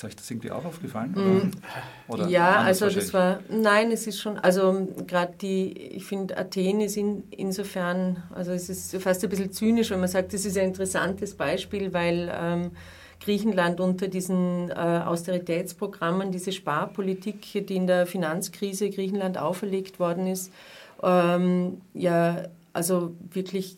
[0.00, 1.12] Ist euch das irgendwie auch aufgefallen?
[1.12, 2.10] Mm.
[2.10, 2.26] Oder?
[2.28, 6.96] Ja, also das war, nein, es ist schon, also gerade die, ich finde Athen ist
[6.96, 10.68] in, insofern, also es ist fast ein bisschen zynisch, wenn man sagt, das ist ein
[10.68, 12.70] interessantes Beispiel, weil ähm,
[13.22, 20.50] Griechenland unter diesen äh, Austeritätsprogrammen, diese Sparpolitik, die in der Finanzkrise Griechenland auferlegt worden ist,
[21.02, 23.76] ähm, ja, also wirklich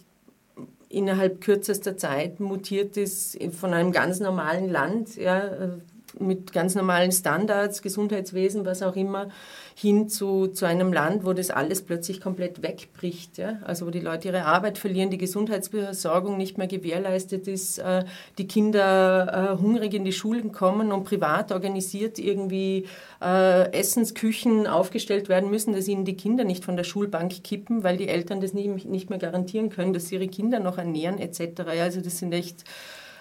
[0.89, 5.81] innerhalb kürzester Zeit mutiert ist von einem ganz normalen Land, ja,
[6.19, 9.29] mit ganz normalen Standards, Gesundheitswesen, was auch immer,
[9.75, 13.39] hin zu, zu einem Land, wo das alles plötzlich komplett wegbricht.
[13.39, 13.59] Ja?
[13.63, 18.05] Also wo die Leute ihre Arbeit verlieren, die Gesundheitsversorgung nicht mehr gewährleistet ist, äh,
[18.39, 22.87] die Kinder äh, hungrig in die Schulen kommen und privat organisiert irgendwie
[23.23, 27.97] äh, Essensküchen aufgestellt werden müssen, dass ihnen die Kinder nicht von der Schulbank kippen, weil
[27.97, 31.63] die Eltern das nicht, nicht mehr garantieren können, dass sie ihre Kinder noch ernähren etc.
[31.81, 32.65] Also das sind echt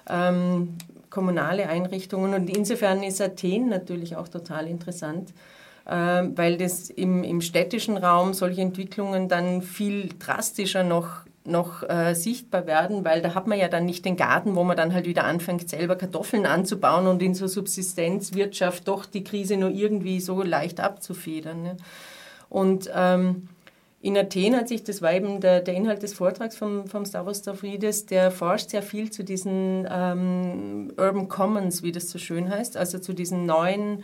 [0.09, 0.77] ähm,
[1.11, 2.33] kommunale Einrichtungen.
[2.33, 5.29] Und insofern ist Athen natürlich auch total interessant,
[5.85, 12.13] äh, weil das im, im städtischen Raum solche Entwicklungen dann viel drastischer noch noch äh,
[12.13, 15.07] sichtbar werden, weil da hat man ja dann nicht den Garten, wo man dann halt
[15.07, 20.43] wieder anfängt, selber Kartoffeln anzubauen und in so Subsistenzwirtschaft doch die Krise nur irgendwie so
[20.43, 21.63] leicht abzufedern.
[21.63, 21.77] Ne?
[22.49, 23.47] Und ähm,
[24.01, 27.39] in Athen hat sich, das war eben der, der Inhalt des Vortrags vom, vom Stavros
[27.39, 32.77] Stavridis, der forscht sehr viel zu diesen ähm, Urban Commons, wie das so schön heißt,
[32.77, 34.03] also zu diesen neuen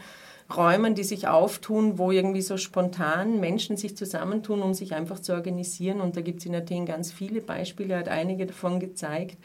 [0.56, 5.34] Räumen, die sich auftun, wo irgendwie so spontan Menschen sich zusammentun, um sich einfach zu
[5.34, 6.00] organisieren.
[6.00, 9.38] Und da gibt es in Athen ganz viele Beispiele, er hat einige davon gezeigt,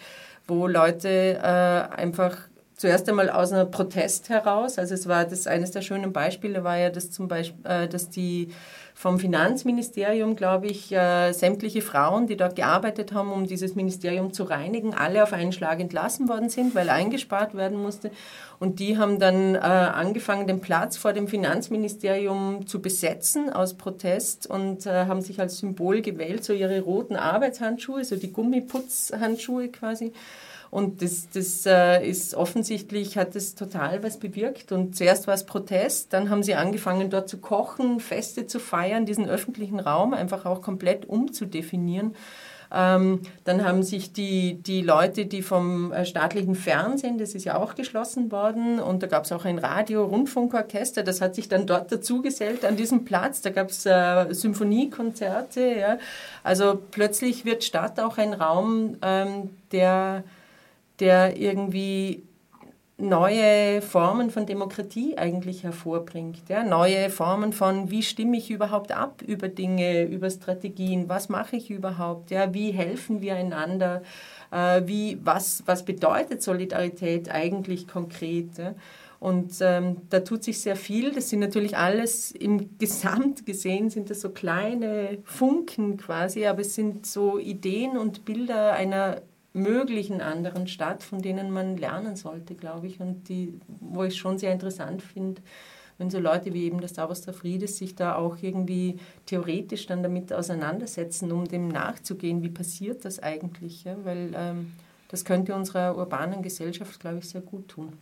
[0.46, 2.36] wo Leute äh, einfach
[2.82, 4.76] zuerst einmal aus einem Protest heraus.
[4.76, 8.10] Also es war das eines der schönen Beispiele war ja, dass zum Beispiel, äh, dass
[8.10, 8.48] die
[8.92, 14.42] vom Finanzministerium, glaube ich, äh, sämtliche Frauen, die dort gearbeitet haben, um dieses Ministerium zu
[14.42, 18.10] reinigen, alle auf einen Schlag entlassen worden sind, weil eingespart werden musste.
[18.58, 24.48] Und die haben dann äh, angefangen, den Platz vor dem Finanzministerium zu besetzen aus Protest
[24.48, 30.12] und äh, haben sich als Symbol gewählt, so ihre roten Arbeitshandschuhe, so die Gummiputzhandschuhe quasi.
[30.72, 34.72] Und das, das äh, ist offensichtlich, hat das total was bewirkt.
[34.72, 39.04] Und zuerst war es Protest, dann haben sie angefangen, dort zu kochen, Feste zu feiern,
[39.04, 42.16] diesen öffentlichen Raum einfach auch komplett umzudefinieren.
[42.72, 47.58] Ähm, dann haben sich die, die Leute, die vom äh, staatlichen Fernsehen, das ist ja
[47.58, 51.92] auch geschlossen worden, und da gab es auch ein Radio-Rundfunkorchester, das hat sich dann dort
[51.92, 53.42] dazugesellt an diesem Platz.
[53.42, 55.60] Da gab es äh, Symphoniekonzerte.
[55.78, 55.98] Ja.
[56.42, 60.24] Also plötzlich wird Stadt auch ein Raum, ähm, der
[61.02, 62.22] der irgendwie
[62.96, 66.48] neue Formen von Demokratie eigentlich hervorbringt.
[66.48, 66.62] Ja?
[66.62, 71.70] Neue Formen von, wie stimme ich überhaupt ab über Dinge, über Strategien, was mache ich
[71.70, 72.54] überhaupt, ja?
[72.54, 74.02] wie helfen wir einander,
[74.52, 78.56] äh, wie, was, was bedeutet Solidarität eigentlich konkret.
[78.58, 78.74] Ja?
[79.18, 81.12] Und ähm, da tut sich sehr viel.
[81.12, 86.76] Das sind natürlich alles im Gesamt gesehen, sind das so kleine Funken quasi, aber es
[86.76, 92.86] sind so Ideen und Bilder einer möglichen anderen Stadt, von denen man lernen sollte, glaube
[92.86, 95.42] ich, und die, wo ich schon sehr interessant finde,
[95.98, 100.32] wenn so Leute wie eben der Stavros Friedis sich da auch irgendwie theoretisch dann damit
[100.32, 103.96] auseinandersetzen, um dem nachzugehen, wie passiert das eigentlich, ja?
[104.04, 104.72] weil ähm,
[105.08, 107.92] das könnte unserer urbanen Gesellschaft, glaube ich, sehr gut tun.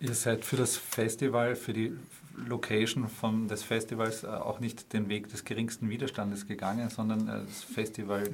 [0.00, 1.96] Ihr seid für das Festival, für die
[2.36, 7.46] Location von, des Festivals äh, auch nicht den Weg des geringsten Widerstandes gegangen, sondern äh,
[7.46, 8.30] Festival,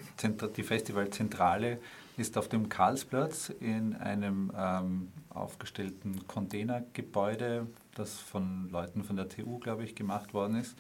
[0.57, 1.79] die Festivalzentrale
[2.17, 9.59] ist auf dem Karlsplatz in einem ähm, aufgestellten Containergebäude, das von Leuten von der TU,
[9.59, 10.77] glaube ich, gemacht worden ist.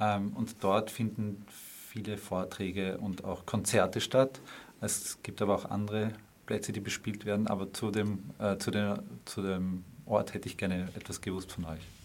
[0.00, 4.40] Ähm, und dort finden viele Vorträge und auch Konzerte statt.
[4.80, 6.12] Es gibt aber auch andere
[6.46, 10.56] Plätze, die bespielt werden, aber zu dem, äh, zu, der, zu dem Ort hätte ich
[10.56, 11.97] gerne etwas gewusst von euch.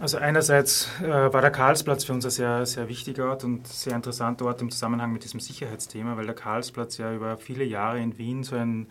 [0.00, 3.94] Also einerseits äh, war der Karlsplatz für uns ein sehr, sehr wichtiger Ort und sehr
[3.94, 8.18] interessanter Ort im Zusammenhang mit diesem Sicherheitsthema, weil der Karlsplatz ja über viele Jahre in
[8.18, 8.88] Wien so ein,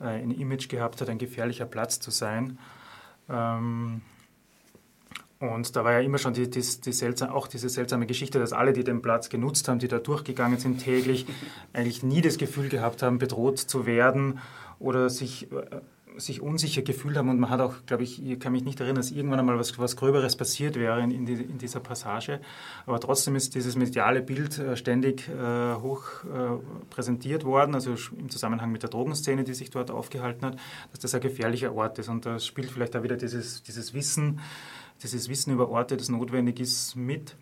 [0.00, 2.58] äh, ein Image gehabt hat, ein gefährlicher Platz zu sein.
[3.28, 4.00] Ähm,
[5.40, 8.52] und da war ja immer schon die, die, die seltsam, auch diese seltsame Geschichte, dass
[8.52, 11.26] alle, die den Platz genutzt haben, die da durchgegangen sind täglich,
[11.72, 14.40] eigentlich nie das Gefühl gehabt haben, bedroht zu werden
[14.78, 15.80] oder sich äh,
[16.18, 18.96] sich unsicher gefühlt haben und man hat auch, glaube ich, ich kann mich nicht erinnern,
[18.96, 22.40] dass irgendwann einmal was, was Gröberes passiert wäre in, in, die, in dieser Passage.
[22.86, 26.58] Aber trotzdem ist dieses mediale Bild äh, ständig äh, hoch äh,
[26.90, 30.58] präsentiert worden, also im Zusammenhang mit der Drogenszene, die sich dort aufgehalten hat,
[30.90, 32.08] dass das ein gefährlicher Ort ist.
[32.08, 34.40] Und da spielt vielleicht auch wieder dieses, dieses Wissen,
[35.02, 37.36] dieses Wissen über Orte, das notwendig ist, mit.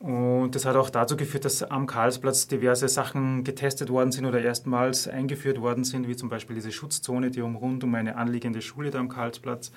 [0.00, 4.40] Und das hat auch dazu geführt, dass am Karlsplatz diverse Sachen getestet worden sind oder
[4.40, 8.90] erstmals eingeführt worden sind, wie zum Beispiel diese Schutzzone, die rund um eine anliegende Schule
[8.90, 9.72] da am Karlsplatz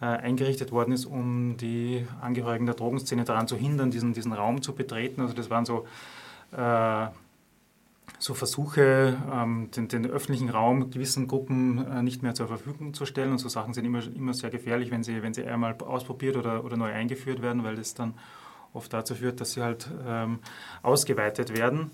[0.00, 4.62] äh, eingerichtet worden ist, um die Angehörigen der Drogenszene daran zu hindern, diesen, diesen Raum
[4.62, 5.20] zu betreten.
[5.20, 5.86] Also das waren so,
[6.52, 7.08] äh,
[8.18, 13.04] so Versuche, ähm, den, den, öffentlichen Raum gewissen Gruppen äh, nicht mehr zur Verfügung zu
[13.04, 13.32] stellen.
[13.32, 16.64] Und so Sachen sind immer, immer sehr gefährlich, wenn sie, wenn sie einmal ausprobiert oder,
[16.64, 18.14] oder neu eingeführt werden, weil das dann
[18.72, 20.40] oft dazu führt, dass sie halt ähm,
[20.82, 21.90] ausgeweitet werden.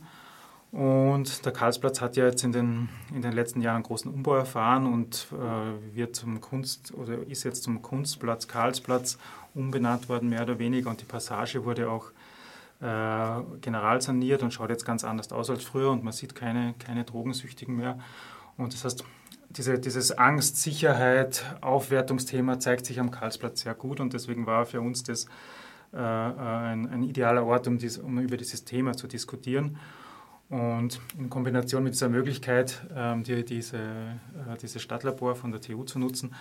[0.75, 4.35] Und der Karlsplatz hat ja jetzt in den, in den letzten Jahren einen großen Umbau
[4.35, 9.17] erfahren und äh, wird zum Kunst oder ist jetzt zum Kunstplatz Karlsplatz
[9.55, 10.91] umbenannt worden, mehr oder weniger.
[10.91, 12.11] Und die Passage wurde auch
[12.81, 17.05] äh, generalsaniert und schaut jetzt ganz anders aus als früher und man sieht keine, keine
[17.05, 18.01] Drogensüchtigen mehr.
[18.57, 19.05] Und das heißt,
[19.51, 24.81] diese, dieses Angst, Sicherheit, Aufwertungsthema zeigt sich am Karlsplatz sehr gut und deswegen war für
[24.81, 25.27] uns das
[25.99, 29.77] ein, ein, idealer Ort, um, dies, um, über dieses Thema zu diskutieren.
[30.51, 35.85] Und in Kombination mit dieser Möglichkeit, ähm, die, diese, äh, dieses Stadtlabor von der TU
[35.85, 36.35] zu nutzen,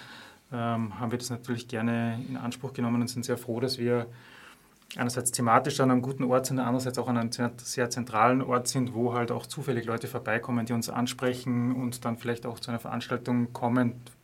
[0.51, 4.07] ähm, haben wir das natürlich gerne in Anspruch genommen und sind sehr froh, dass wir
[4.95, 8.93] einerseits thematisch an einem guten Ort sind, andererseits auch an einem sehr zentralen Ort sind,
[8.93, 12.79] wo halt auch zufällig Leute vorbeikommen, die uns ansprechen und dann vielleicht auch zu einer
[12.79, 14.22] Veranstaltung kommen, äh,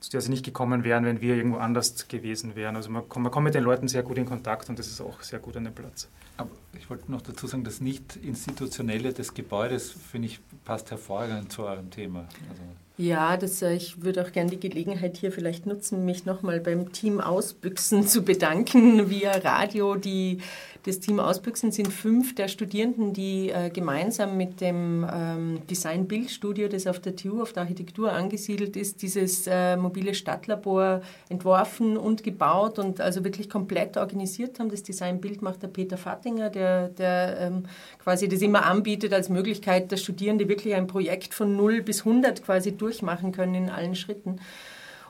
[0.00, 2.76] zu der sie nicht gekommen wären, wenn wir irgendwo anders gewesen wären.
[2.76, 5.20] Also man, man kommt mit den Leuten sehr gut in Kontakt und das ist auch
[5.22, 6.08] sehr gut an dem Platz.
[6.36, 11.64] Aber ich wollte noch dazu sagen, das Nicht-Institutionelle des Gebäudes, finde ich, passt hervorragend zu
[11.64, 12.20] eurem Thema.
[12.48, 12.62] Also
[12.96, 16.92] Ja, das, äh, ich würde auch gerne die Gelegenheit hier vielleicht nutzen, mich nochmal beim
[16.92, 19.96] Team Ausbüchsen zu bedanken via Radio.
[19.96, 20.38] Die,
[20.84, 26.68] das Team Ausbüchsen sind fünf der Studierenden, die äh, gemeinsam mit dem ähm, Design Bildstudio,
[26.68, 32.22] das auf der TU, auf der Architektur angesiedelt ist, dieses äh, mobile Stadtlabor entworfen und
[32.22, 34.70] gebaut und also wirklich komplett organisiert haben.
[34.70, 37.64] Das Design Bild macht der Peter Fattinger, der, der ähm,
[37.98, 42.44] quasi das immer anbietet als Möglichkeit, dass Studierende wirklich ein Projekt von 0 bis 100
[42.44, 44.40] quasi durch durchmachen können in allen Schritten.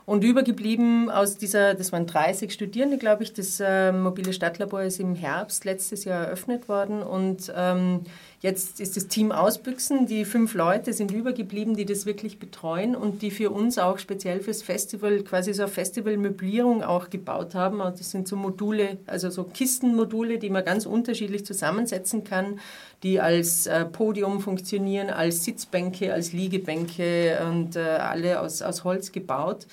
[0.05, 4.99] Und übergeblieben aus dieser, das waren 30 Studierende, glaube ich, das äh, mobile Stadtlabor ist
[4.99, 7.03] im Herbst letztes Jahr eröffnet worden.
[7.03, 8.01] Und ähm,
[8.41, 13.21] Jetzt ist das Team Ausbüchsen, die fünf Leute sind übergeblieben, die das wirklich betreuen und
[13.21, 17.81] die für uns auch speziell fürs Festival quasi so eine Festivalmöblierung auch gebaut haben.
[17.81, 22.59] Und das sind so Module, also so Kistenmodule, die man ganz unterschiedlich zusammensetzen kann,
[23.03, 29.11] die als äh, Podium funktionieren, als Sitzbänke, als Liegebänke und äh, alle aus, aus Holz
[29.11, 29.67] gebaut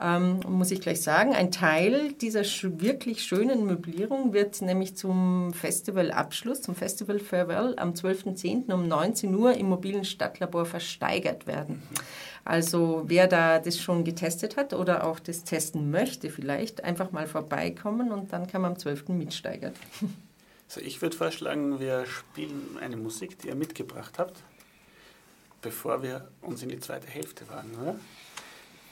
[0.00, 1.34] ähm, muss ich gleich sagen.
[1.34, 8.72] Ein Teil dieser wirklich schönen Möblierung wird nämlich zum Festivalabschluss, zum Festival Farewell am 12.10.
[8.72, 11.82] um 19 Uhr im mobilen Stadtlabor versteigert werden.
[12.44, 17.26] Also wer da das schon getestet hat oder auch das testen möchte, vielleicht einfach mal
[17.26, 19.08] vorbeikommen und dann kann man am 12.
[19.08, 19.72] mitsteigern.
[20.68, 24.42] Also ich würde vorschlagen, wir spielen eine Musik, die ihr mitgebracht habt,
[25.62, 27.94] bevor wir uns in die zweite Hälfte wagen, oder?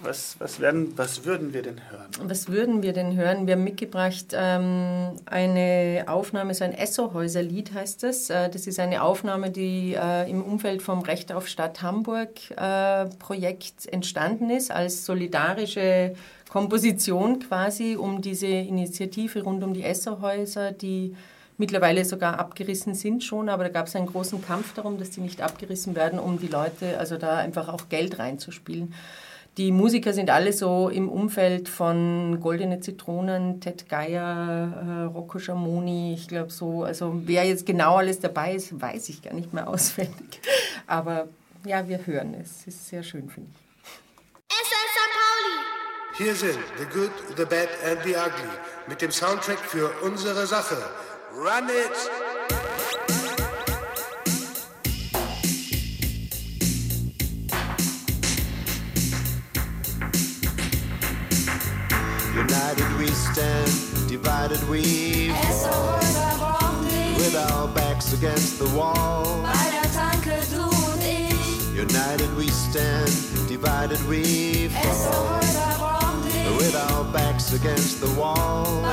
[0.01, 2.11] Was, was, werden, was würden wir denn hören?
[2.25, 3.47] Was würden wir denn hören?
[3.47, 8.29] Wir haben mitgebracht ähm, eine Aufnahme, so ein Essohäuser-Lied heißt das.
[8.29, 13.91] Äh, das ist eine Aufnahme, die äh, im Umfeld vom Recht auf Stadt Hamburg-Projekt äh,
[13.91, 16.13] entstanden ist, als solidarische
[16.51, 21.17] Komposition quasi um diese Initiative rund um die Essohäuser, die
[21.59, 25.21] mittlerweile sogar abgerissen sind schon, aber da gab es einen großen Kampf darum, dass die
[25.21, 28.95] nicht abgerissen werden, um die Leute, also da einfach auch Geld reinzuspielen.
[29.57, 36.13] Die Musiker sind alle so im Umfeld von Goldene Zitronen, Ted Geier, äh, Rocco Schamoni,
[36.13, 36.85] ich glaube so.
[36.85, 40.43] Also wer jetzt genau alles dabei ist, weiß ich gar nicht mehr auswendig.
[40.87, 41.29] Aber
[41.65, 42.61] ja, wir hören es.
[42.61, 43.67] Es ist sehr schön, finde ich.
[46.19, 48.49] Hier sind The Good, The Bad and The Ugly
[48.89, 50.77] mit dem Soundtrack für unsere Sache.
[51.37, 51.93] Run it!
[62.35, 65.99] United we stand, divided we fall.
[67.19, 69.43] With our backs against the wall.
[71.75, 73.11] United we stand,
[73.47, 75.41] divided we fall.
[76.57, 78.87] With our backs against the wall.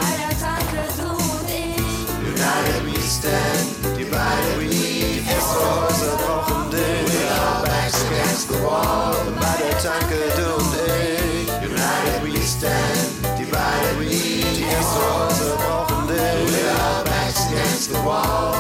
[2.44, 5.88] United we stand, divided we fall.
[5.88, 7.08] zerbrochen dich.
[7.08, 9.16] With our backs against the wall.
[9.60, 11.48] Der Tanke du und ich.
[11.64, 13.40] United we stand.
[13.40, 14.10] divided we
[14.58, 18.56] Die erste Häuser brauchen dich With our backs against the wall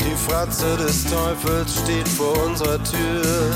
[0.00, 3.52] Die Fratze des Teufels steht vor unserer Tür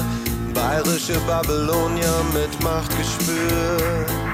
[0.53, 4.30] Bayerische Babylonier mit Machtgespür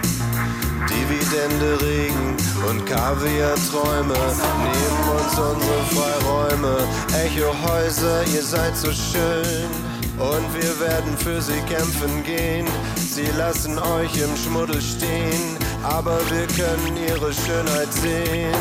[0.89, 2.37] Dividende Regen
[2.69, 6.89] und Kaviar-Träume Nehmen uns unsere Freiräume
[7.25, 9.71] Echo-Häuser, ihr seid so schön
[10.19, 12.67] und wir werden für sie kämpfen gehen.
[12.97, 18.55] Sie lassen euch im Schmuddel stehen, aber wir können ihre Schönheit sehen.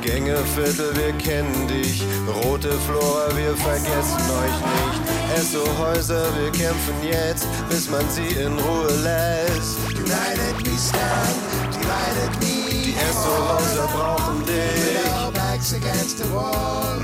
[0.00, 2.02] Gängeviertel, wir kennen dich.
[2.42, 5.19] Rote Flora, wir vergessen euch nicht.
[5.36, 9.78] Esso-Häuser, wir kämpfen jetzt, bis man sie in Ruhe lässt.
[9.94, 11.36] United we stand,
[11.72, 14.90] divided we Die Esso-Häuser brauchen dich.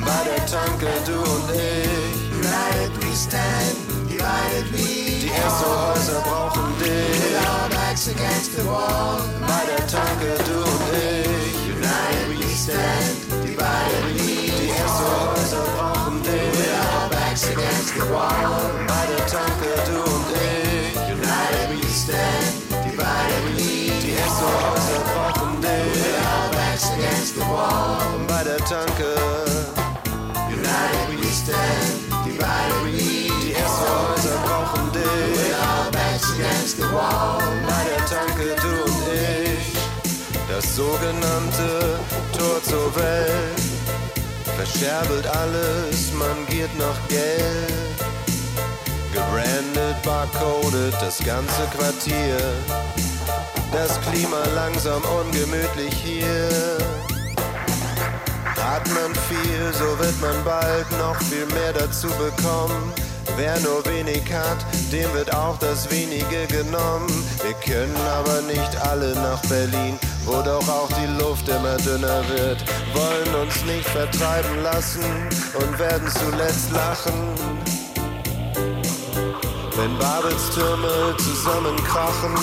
[0.04, 2.32] Bei der Tanke, du und ich.
[2.32, 3.76] United we stand,
[4.10, 7.36] divided we Die Esso-Häuser brauchen dich.
[7.36, 9.20] Our backs against the wall.
[9.40, 11.56] Bei der Tanke, du und ich.
[11.76, 14.25] United we stand, divided we
[17.56, 18.70] against the wall.
[18.86, 20.96] Bei der Tanke, du und ich.
[21.08, 22.46] United we stand,
[22.84, 23.56] divided we
[24.02, 25.94] Die Esso-Häuser brauchen dich.
[25.94, 27.98] With our backs against the wall.
[28.28, 29.10] Bei der Tanke.
[30.48, 32.06] United we stand.
[32.26, 35.02] Die ersten Häuser brauchen dich.
[37.66, 39.66] Bei der Tanke, du und ich.
[40.48, 41.98] Das sogenannte
[42.36, 43.75] Tor zur Welt.
[44.66, 47.72] Verscherbelt alles, man giert nach Geld.
[49.12, 52.36] Gebrandet, barcoded, das ganze Quartier.
[53.72, 56.78] Das Klima langsam ungemütlich hier.
[58.56, 62.92] Atmen viel, so wird man bald noch viel mehr dazu bekommen.
[63.36, 64.58] Wer nur wenig hat,
[64.92, 67.08] dem wird auch das wenige genommen.
[67.42, 72.64] Wir können aber nicht alle nach Berlin, wo doch auch die Luft immer dünner wird.
[72.92, 75.04] Wollen uns nicht vertreiben lassen
[75.54, 77.14] und werden zuletzt lachen.
[79.76, 82.34] Wenn Babels Türme zusammenkrachen.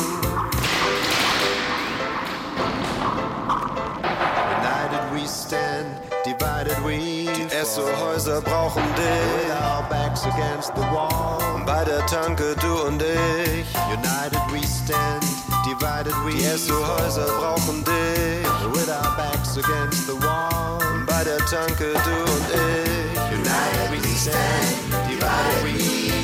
[4.62, 9.48] United we stand, divided we Die Esso-Häuser brauchen dich.
[9.48, 11.40] With our backs against the wall.
[11.66, 13.66] Bei der Tanke du und ich.
[13.90, 15.23] United we stand,
[15.64, 18.46] divided we Die Esso-Häuser brauchen dich.
[18.74, 20.80] With our backs against the wall.
[21.06, 23.20] Bei der Tanke du und ich.
[23.32, 24.76] United we stand,
[25.08, 25.74] divided we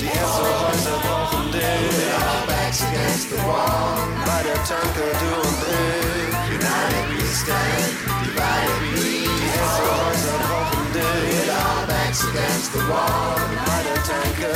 [0.02, 1.62] Die Esso-Häuser brauchen dich.
[1.62, 3.96] With our backs against the wall.
[4.26, 6.36] Bei der Tanke du und ich.
[6.60, 7.92] United we stand,
[8.24, 11.04] divided we Die Esso-Häuser brauchen dich.
[11.32, 13.36] With our backs against the wall.
[13.66, 14.52] Bei der Tanke.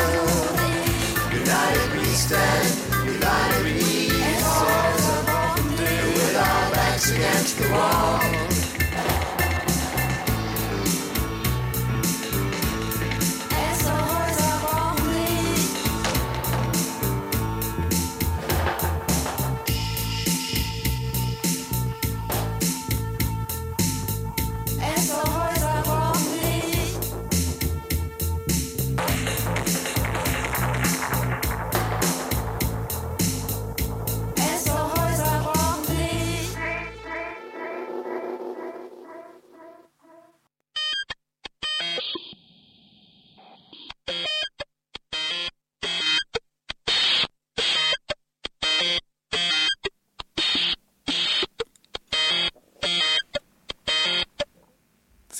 [1.31, 2.67] United we stand,
[3.05, 3.92] divided we
[7.11, 8.52] against the wall.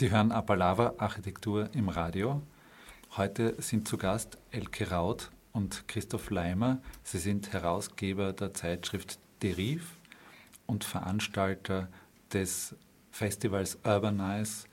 [0.04, 2.42] Sie hören Apalava Architektur im Radio.
[3.16, 6.82] Heute sind zu Gast Elke Raut und Christoph Leimer.
[7.04, 9.96] Sie sind Herausgeber der Zeitschrift Deriv
[10.66, 11.88] und Veranstalter
[12.34, 12.76] des
[13.12, 14.66] Festivals Urbanize,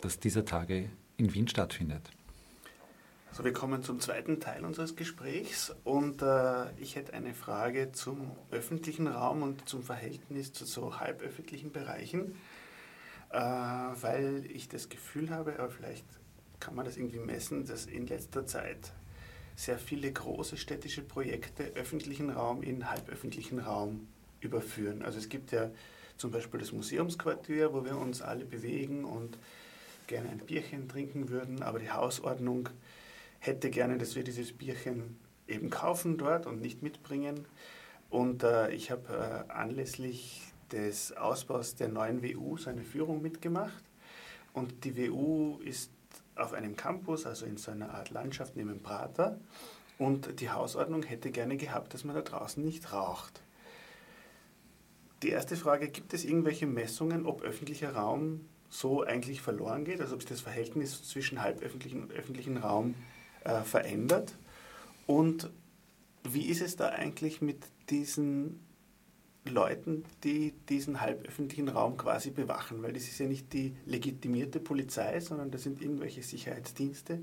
[0.00, 0.88] das dieser Tage
[1.18, 2.08] in Wien stattfindet.
[3.32, 8.30] So, wir kommen zum zweiten Teil unseres Gesprächs und äh, ich hätte eine Frage zum
[8.50, 12.34] öffentlichen Raum und zum Verhältnis zu so halböffentlichen Bereichen,
[13.30, 16.04] äh, weil ich das Gefühl habe, aber vielleicht
[16.60, 18.92] kann man das irgendwie messen, dass in letzter Zeit
[19.54, 24.06] sehr viele große städtische Projekte öffentlichen Raum in halböffentlichen Raum
[24.40, 25.02] überführen.
[25.02, 25.70] Also es gibt ja
[26.16, 29.38] zum Beispiel das Museumsquartier, wo wir uns alle bewegen und
[30.06, 32.68] gerne ein Bierchen trinken würden, aber die Hausordnung
[33.40, 35.16] hätte gerne, dass wir dieses Bierchen
[35.46, 37.46] eben kaufen dort und nicht mitbringen.
[38.10, 43.84] Und äh, ich habe äh, anlässlich des Ausbaus der neuen WU so eine Führung mitgemacht.
[44.52, 45.90] Und die WU ist
[46.34, 49.38] auf einem Campus, also in so einer Art Landschaft neben Prater.
[49.98, 53.42] Und die Hausordnung hätte gerne gehabt, dass man da draußen nicht raucht.
[55.22, 60.14] Die erste Frage, gibt es irgendwelche Messungen, ob öffentlicher Raum so eigentlich verloren geht, also
[60.14, 62.94] ob sich das Verhältnis zwischen halböffentlichen und öffentlichen Raum
[63.42, 64.36] äh, verändert?
[65.06, 65.50] Und
[66.22, 68.60] wie ist es da eigentlich mit diesen
[69.48, 72.82] Leuten, die diesen halböffentlichen Raum quasi bewachen?
[72.82, 77.20] Weil das ist ja nicht die legitimierte Polizei, sondern das sind irgendwelche Sicherheitsdienste,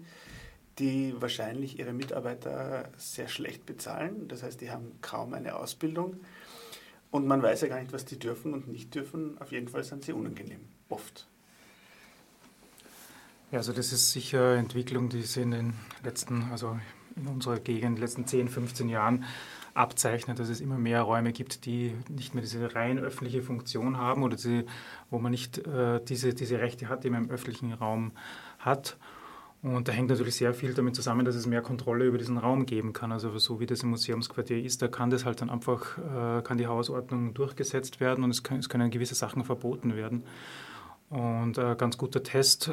[0.79, 4.27] die wahrscheinlich ihre Mitarbeiter sehr schlecht bezahlen.
[4.27, 6.17] Das heißt, die haben kaum eine Ausbildung.
[7.11, 9.39] Und man weiß ja gar nicht, was die dürfen und nicht dürfen.
[9.39, 10.59] Auf jeden Fall sind sie unangenehm.
[10.89, 11.27] Oft.
[13.51, 15.73] Ja, also das ist sicher Entwicklung, die sich in den
[16.03, 16.77] letzten, also
[17.15, 19.23] in unserer Gegend, in den letzten 10, 15 Jahren
[19.75, 24.23] abzeichnet, dass es immer mehr Räume gibt, die nicht mehr diese rein öffentliche Funktion haben
[24.23, 24.65] oder die,
[25.09, 28.13] wo man nicht äh, diese, diese Rechte hat, die man im öffentlichen Raum
[28.57, 28.97] hat.
[29.61, 32.65] Und da hängt natürlich sehr viel damit zusammen, dass es mehr Kontrolle über diesen Raum
[32.65, 33.11] geben kann.
[33.11, 36.57] Also so wie das im Museumsquartier ist, da kann das halt dann einfach, äh, kann
[36.57, 40.23] die Hausordnung durchgesetzt werden und es, kann, es können gewisse Sachen verboten werden.
[41.09, 42.71] Und ein ganz guter Test, äh,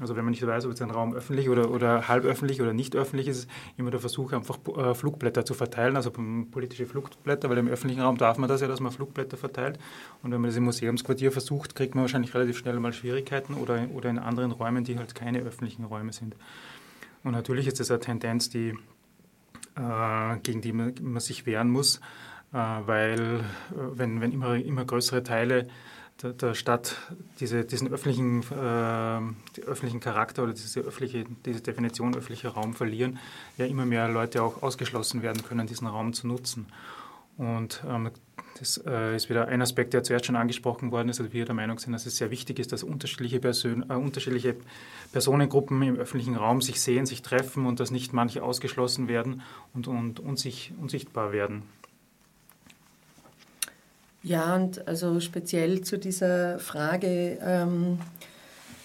[0.00, 2.72] also wenn man nicht weiß, ob jetzt ein Raum öffentlich oder, oder halb öffentlich oder
[2.72, 7.48] nicht öffentlich ist, ist immer der Versuch, einfach äh, Flugblätter zu verteilen, also politische Flugblätter,
[7.48, 9.78] weil im öffentlichen Raum darf man das ja, dass man Flugblätter verteilt.
[10.22, 13.86] Und wenn man das im Museumsquartier versucht, kriegt man wahrscheinlich relativ schnell mal Schwierigkeiten oder,
[13.94, 16.34] oder in anderen Räumen, die halt keine öffentlichen Räume sind.
[17.22, 18.74] Und natürlich ist das eine Tendenz, die,
[19.76, 21.98] äh, gegen die man, man sich wehren muss,
[22.52, 25.68] äh, weil äh, wenn, wenn immer, immer größere Teile
[26.22, 26.96] der, Stadt
[27.38, 33.18] diese, diesen öffentlichen, äh, öffentlichen Charakter oder diese, öffentliche, diese Definition öffentlicher Raum verlieren,
[33.56, 36.66] ja immer mehr Leute auch ausgeschlossen werden können, diesen Raum zu nutzen.
[37.36, 38.10] Und ähm,
[38.58, 41.54] Das äh, ist wieder ein Aspekt, der zuerst schon angesprochen worden ist, also wir der
[41.54, 44.56] Meinung sind, dass es sehr wichtig ist, dass unterschiedliche, Persön äh, unterschiedliche
[45.12, 49.40] Personengruppen im öffentlichen Raum sich sehen, sich treffen und dass nicht manche ausgeschlossen werden
[49.72, 51.62] und, und unsich, unsichtbar werden.
[54.22, 57.98] Ja, und also speziell zu dieser Frage ähm,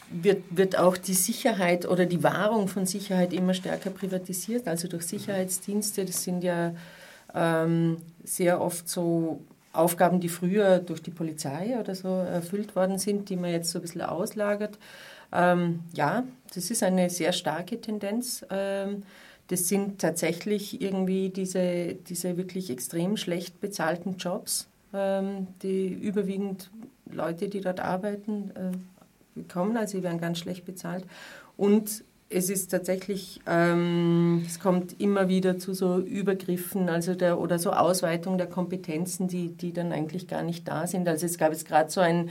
[0.10, 5.04] wird, wird auch die Sicherheit oder die Wahrung von Sicherheit immer stärker privatisiert, also durch
[5.04, 6.06] Sicherheitsdienste.
[6.06, 6.74] Das sind ja
[7.34, 9.42] ähm, sehr oft so
[9.74, 13.80] Aufgaben, die früher durch die Polizei oder so erfüllt worden sind, die man jetzt so
[13.80, 14.78] ein bisschen auslagert.
[15.34, 16.24] Ähm, ja,
[16.54, 18.46] das ist eine sehr starke Tendenz.
[18.50, 19.04] Ähm,
[19.48, 24.68] das sind tatsächlich irgendwie diese, diese wirklich extrem schlecht bezahlten Jobs,
[25.62, 26.70] die überwiegend
[27.12, 29.78] Leute, die dort arbeiten, äh, bekommen.
[29.78, 31.06] Also sie werden ganz schlecht bezahlt.
[31.58, 37.60] Und es ist tatsächlich, ähm, es kommt immer wieder zu so Übergriffen also der, oder
[37.60, 41.08] so Ausweitung der Kompetenzen, die, die dann eigentlich gar nicht da sind.
[41.08, 42.30] Also es gab jetzt gerade so ein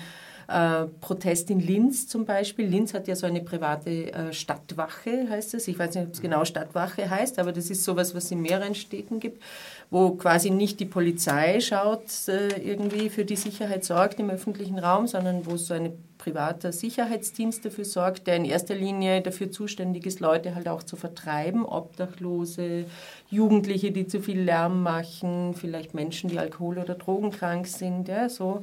[0.48, 2.66] äh, Protest in Linz zum Beispiel.
[2.66, 5.68] Linz hat ja so eine private äh, Stadtwache, heißt es.
[5.68, 8.42] Ich weiß nicht, ob es genau Stadtwache heißt, aber das ist sowas, was es in
[8.42, 9.42] mehreren Städten gibt,
[9.90, 15.06] wo quasi nicht die Polizei schaut, äh, irgendwie für die Sicherheit sorgt im öffentlichen Raum,
[15.06, 20.20] sondern wo so ein privater Sicherheitsdienst dafür sorgt, der in erster Linie dafür zuständig ist,
[20.20, 22.86] Leute halt auch zu vertreiben, Obdachlose,
[23.28, 28.62] Jugendliche, die zu viel Lärm machen, vielleicht Menschen, die alkohol- oder drogenkrank sind, ja, so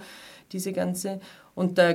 [0.51, 1.19] diese ganze.
[1.53, 1.93] Und da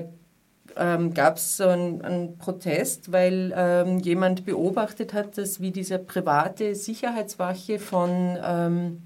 [0.77, 5.99] ähm, gab es so einen, einen, Protest, weil ähm, jemand beobachtet hat, dass wie diese
[5.99, 9.03] private Sicherheitswache von ähm,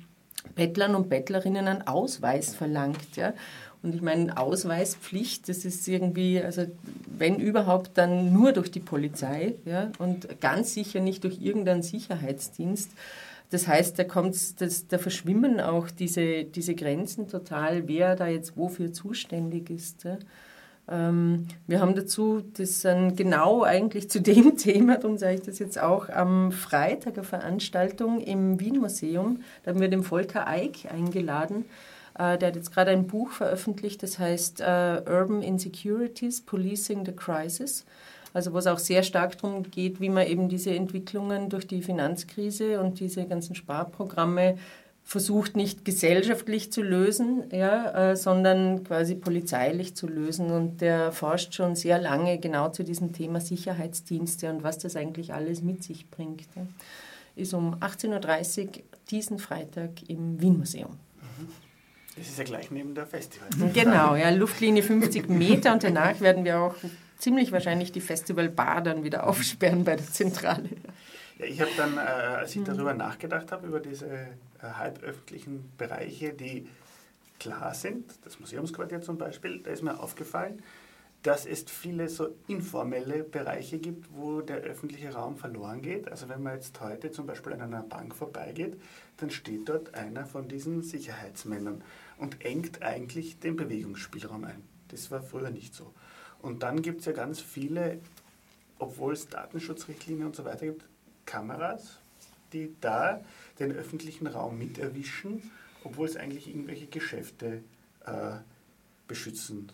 [0.54, 3.16] Bettlern und Bettlerinnen einen Ausweis verlangt.
[3.16, 3.34] Ja?
[3.82, 6.66] Und ich meine, Ausweispflicht, das ist irgendwie, also
[7.06, 9.90] wenn überhaupt, dann nur durch die Polizei ja?
[9.98, 12.90] und ganz sicher nicht durch irgendeinen Sicherheitsdienst.
[13.50, 18.56] Das heißt, da, kommt, das, da verschwimmen auch diese, diese Grenzen total, wer da jetzt
[18.56, 20.04] wofür zuständig ist.
[20.04, 20.18] Ja?
[20.90, 25.58] Ähm, wir haben dazu, das dann genau eigentlich zu dem Thema, darum sage ich das
[25.58, 31.64] jetzt auch, am Freitag eine Veranstaltung im Wien-Museum, da haben wir den Volker Eick eingeladen.
[32.18, 37.12] Äh, der hat jetzt gerade ein Buch veröffentlicht, das heißt uh, Urban Insecurities, Policing the
[37.12, 37.86] Crisis.
[38.32, 41.82] Also wo es auch sehr stark darum geht, wie man eben diese Entwicklungen durch die
[41.82, 44.56] Finanzkrise und diese ganzen Sparprogramme
[45.10, 50.52] versucht nicht gesellschaftlich zu lösen, ja, äh, sondern quasi polizeilich zu lösen.
[50.52, 55.34] Und der forscht schon sehr lange genau zu diesem Thema Sicherheitsdienste und was das eigentlich
[55.34, 56.46] alles mit sich bringt.
[56.54, 56.64] Ja.
[57.34, 58.72] Ist um 18.30 Uhr
[59.10, 60.96] diesen Freitag im Wien-Museum.
[62.16, 63.48] Das ist ja gleich neben der Festival.
[63.72, 66.76] Genau, ja, Luftlinie 50 Meter und danach werden wir auch
[67.18, 70.68] ziemlich wahrscheinlich die Festivalbar dann wieder aufsperren bei der Zentrale.
[71.40, 74.06] Ja, ich habe dann, äh, als ich darüber nachgedacht habe, über diese
[74.62, 76.68] halböffentlichen Bereiche, die
[77.38, 80.62] klar sind, das Museumsquartier zum Beispiel, da ist mir aufgefallen,
[81.22, 86.10] dass es viele so informelle Bereiche gibt, wo der öffentliche Raum verloren geht.
[86.10, 88.80] Also wenn man jetzt heute zum Beispiel an einer Bank vorbeigeht,
[89.18, 91.82] dann steht dort einer von diesen Sicherheitsmännern
[92.16, 94.62] und engt eigentlich den Bewegungsspielraum ein.
[94.88, 95.92] Das war früher nicht so.
[96.40, 98.00] Und dann gibt es ja ganz viele,
[98.78, 100.86] obwohl es Datenschutzrichtlinien und so weiter gibt,
[101.26, 101.99] Kameras,
[102.52, 103.20] die da
[103.58, 105.50] den öffentlichen Raum miterwischen,
[105.84, 107.62] obwohl es eigentlich irgendwelche Geschäfte
[108.04, 108.36] äh,
[109.08, 109.72] beschützen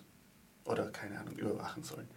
[0.65, 2.09] oder keine Ahnung, überwachen sollen.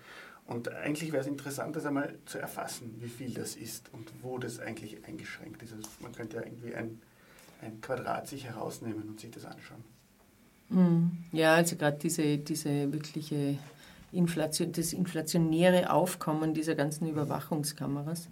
[0.45, 4.39] Und eigentlich wäre es interessant, das einmal zu erfassen, wie viel das ist und wo
[4.39, 5.73] das eigentlich eingeschränkt ist.
[5.73, 6.99] Also man könnte ja irgendwie ein,
[7.61, 9.83] ein Quadrat sich herausnehmen und sich das anschauen.
[10.69, 11.11] Hm.
[11.31, 13.59] Ja, also gerade diese, diese wirkliche
[14.11, 18.27] Inflation, das inflationäre Aufkommen dieser ganzen Überwachungskameras.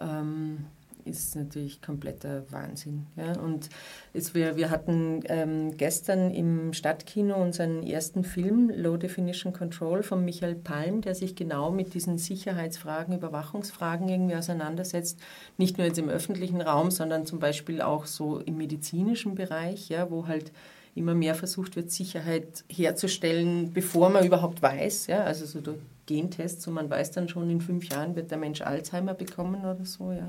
[0.00, 0.66] Ähm,
[1.04, 3.06] ist natürlich kompletter Wahnsinn.
[3.16, 3.38] Ja?
[3.40, 3.68] Und
[4.12, 10.24] es, wir, wir hatten ähm, gestern im Stadtkino unseren ersten Film, Low Definition Control, von
[10.24, 15.18] Michael Palm, der sich genau mit diesen Sicherheitsfragen, Überwachungsfragen irgendwie auseinandersetzt.
[15.58, 20.10] Nicht nur jetzt im öffentlichen Raum, sondern zum Beispiel auch so im medizinischen Bereich, ja,
[20.10, 20.52] wo halt
[20.94, 25.08] immer mehr versucht wird, Sicherheit herzustellen, bevor man überhaupt weiß.
[25.08, 25.24] Ja?
[25.24, 28.60] Also so durch Gentests und man weiß dann schon, in fünf Jahren wird der Mensch
[28.60, 30.12] Alzheimer bekommen oder so.
[30.12, 30.26] Ja.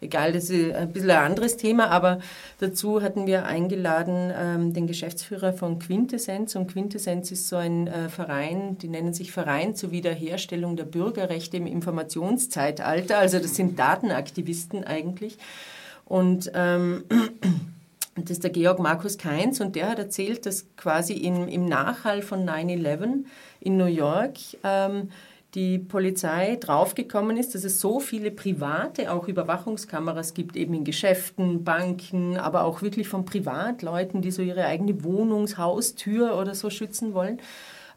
[0.00, 2.18] Egal, das ist ein bisschen ein anderes Thema, aber
[2.58, 8.08] dazu hatten wir eingeladen ähm, den Geschäftsführer von Quintessenz und Quintessenz ist so ein äh,
[8.08, 14.84] Verein, die nennen sich Verein zur Wiederherstellung der Bürgerrechte im Informationszeitalter, also das sind Datenaktivisten
[14.84, 15.38] eigentlich
[16.04, 17.04] und ähm,
[18.24, 22.22] das ist der Georg Markus Keins und der hat erzählt, dass quasi im, im Nachhall
[22.22, 23.24] von 9-11
[23.60, 25.10] in New York ähm,
[25.54, 31.64] die Polizei draufgekommen ist, dass es so viele private auch Überwachungskameras gibt, eben in Geschäften,
[31.64, 37.40] Banken, aber auch wirklich von Privatleuten, die so ihre eigene Wohnungshaustür oder so schützen wollen.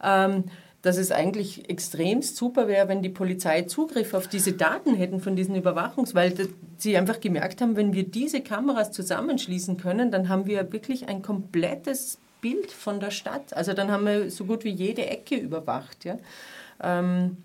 [0.01, 0.45] Ähm,
[0.81, 5.35] dass es eigentlich extremst super wäre, wenn die Polizei Zugriff auf diese Daten hätten von
[5.35, 6.33] diesen Überwachungs, weil
[6.77, 11.21] sie einfach gemerkt haben, wenn wir diese Kameras zusammenschließen können, dann haben wir wirklich ein
[11.21, 13.55] komplettes Bild von der Stadt.
[13.55, 16.03] Also dann haben wir so gut wie jede Ecke überwacht.
[16.03, 16.17] Ja,
[16.81, 17.37] ähm,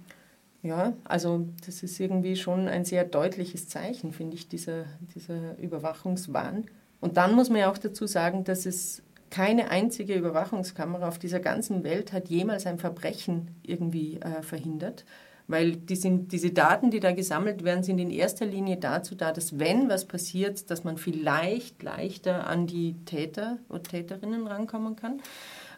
[0.63, 4.85] ja also das ist irgendwie schon ein sehr deutliches Zeichen, finde ich, dieser,
[5.15, 6.65] dieser Überwachungswahn.
[7.03, 9.03] Und dann muss man ja auch dazu sagen, dass es
[9.37, 15.05] keine einzige Überwachungskamera auf dieser ganzen Welt hat jemals ein Verbrechen irgendwie äh, verhindert,
[15.47, 19.33] weil die sind, diese Daten, die da gesammelt werden, sind in erster Linie dazu da,
[19.33, 25.21] dass wenn was passiert, dass man vielleicht leichter an die Täter oder Täterinnen rankommen kann.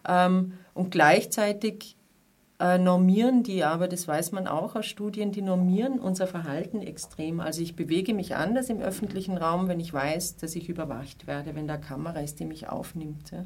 [0.07, 1.97] Ähm, und gleichzeitig
[2.61, 7.39] äh, normieren die aber, das weiß man auch aus Studien, die normieren unser Verhalten extrem.
[7.41, 11.55] Also ich bewege mich anders im öffentlichen Raum, wenn ich weiß, dass ich überwacht werde,
[11.55, 13.31] wenn da Kamera ist, die mich aufnimmt.
[13.31, 13.45] Ja.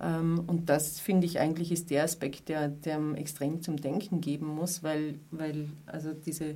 [0.00, 4.46] Ähm, und das finde ich eigentlich ist der Aspekt, der, der extrem zum Denken geben
[4.46, 6.54] muss, weil, weil also diese,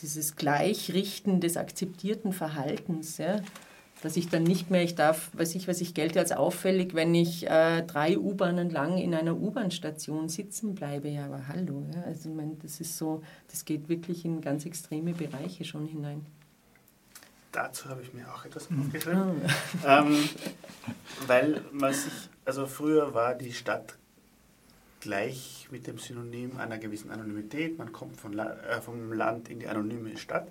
[0.00, 3.40] dieses Gleichrichten des akzeptierten Verhaltens, ja,
[4.04, 7.14] dass ich dann nicht mehr, ich darf, weiß ich was, ich gelte als auffällig, wenn
[7.14, 11.08] ich äh, drei U-Bahnen lang in einer U-Bahn-Station sitzen bleibe.
[11.08, 14.66] Ja, aber hallo, ja, also ich meine, das ist so, das geht wirklich in ganz
[14.66, 16.26] extreme Bereiche schon hinein.
[17.50, 19.40] Dazu habe ich mir auch etwas aufgeschrieben.
[19.86, 20.28] ähm,
[21.26, 22.12] weil man sich,
[22.44, 23.96] also früher war die Stadt
[25.00, 27.78] gleich mit dem Synonym einer gewissen Anonymität.
[27.78, 30.48] Man kommt von, äh, vom Land in die anonyme Stadt.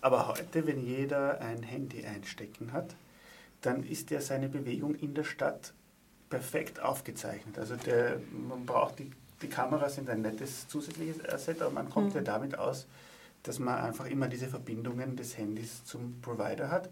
[0.00, 2.94] Aber heute, wenn jeder ein Handy einstecken hat,
[3.62, 5.72] dann ist ja seine Bewegung in der Stadt
[6.30, 7.58] perfekt aufgezeichnet.
[7.58, 9.10] Also der, man braucht die,
[9.42, 12.16] die Kameras sind ein nettes zusätzliches Asset, aber man kommt mhm.
[12.16, 12.86] ja damit aus,
[13.42, 16.90] dass man einfach immer diese Verbindungen des Handys zum Provider hat,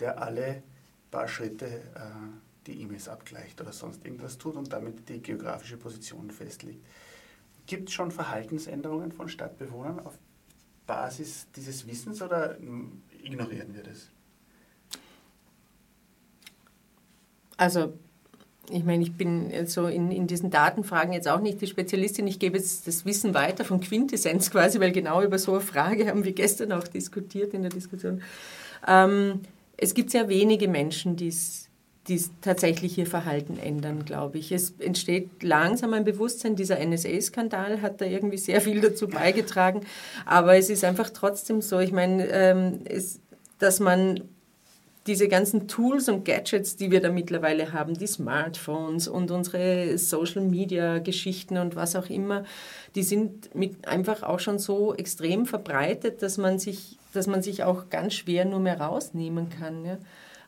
[0.00, 0.62] der alle
[1.10, 2.00] paar Schritte äh,
[2.66, 6.84] die E-Mails abgleicht oder sonst irgendwas tut und damit die geografische Position festlegt.
[7.66, 10.18] Gibt es schon Verhaltensänderungen von Stadtbewohnern auf
[10.86, 12.56] Basis dieses Wissens oder
[13.22, 14.08] ignorieren wir das?
[17.56, 17.94] Also,
[18.70, 22.26] ich meine, ich bin so in, in diesen Datenfragen jetzt auch nicht die Spezialistin.
[22.26, 26.08] Ich gebe jetzt das Wissen weiter von Quintessenz quasi, weil genau über so eine Frage
[26.08, 28.22] haben wir gestern auch diskutiert in der Diskussion.
[28.86, 29.40] Ähm,
[29.76, 31.68] es gibt sehr wenige Menschen, die es
[32.08, 34.52] die tatsächlich ihr Verhalten ändern, glaube ich.
[34.52, 39.80] Es entsteht langsam ein Bewusstsein, dieser NSA-Skandal hat da irgendwie sehr viel dazu beigetragen,
[40.26, 43.20] aber es ist einfach trotzdem so, ich meine, ähm, es,
[43.58, 44.20] dass man
[45.06, 51.58] diese ganzen Tools und Gadgets, die wir da mittlerweile haben, die Smartphones und unsere Social-Media-Geschichten
[51.58, 52.44] und was auch immer,
[52.94, 53.50] die sind
[53.86, 58.46] einfach auch schon so extrem verbreitet, dass man sich, dass man sich auch ganz schwer
[58.46, 59.84] nur mehr rausnehmen kann.
[59.84, 59.98] Ja?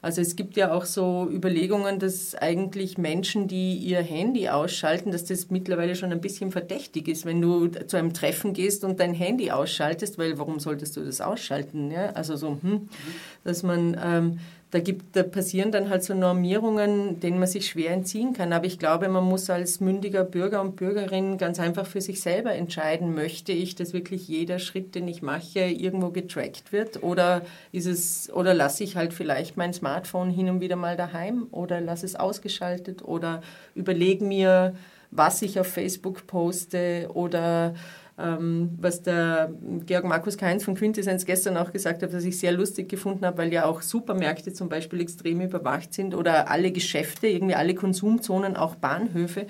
[0.07, 5.25] Also es gibt ja auch so Überlegungen, dass eigentlich Menschen, die ihr Handy ausschalten, dass
[5.25, 9.15] das mittlerweile schon ein bisschen verdächtig ist, wenn du zu einem Treffen gehst und dein
[9.15, 11.91] Handy ausschaltest, weil warum solltest du das ausschalten?
[11.91, 12.11] Ja?
[12.11, 12.89] Also so, hm,
[13.43, 14.39] dass man ähm,
[14.73, 18.53] da, gibt, da passieren dann halt so Normierungen, denen man sich schwer entziehen kann.
[18.53, 22.53] Aber ich glaube, man muss als mündiger Bürger und Bürgerin ganz einfach für sich selber
[22.53, 27.05] entscheiden, möchte ich, dass wirklich jeder Schritt, den ich mache, irgendwo getrackt wird?
[27.05, 31.47] Oder ist es, oder lasse ich halt vielleicht mein Smartphone hin und wieder mal daheim?
[31.53, 33.05] Oder lasse es ausgeschaltet?
[33.05, 33.43] Oder
[33.77, 34.75] überlege mir,
[35.13, 37.09] was ich auf Facebook poste?
[37.15, 37.75] Oder
[38.17, 39.53] was der
[39.85, 43.39] Georg Markus Keins von Quintessenz gestern auch gesagt hat, was ich sehr lustig gefunden habe,
[43.39, 48.57] weil ja auch Supermärkte zum Beispiel extrem überwacht sind oder alle Geschäfte, irgendwie alle Konsumzonen,
[48.57, 49.47] auch Bahnhöfe.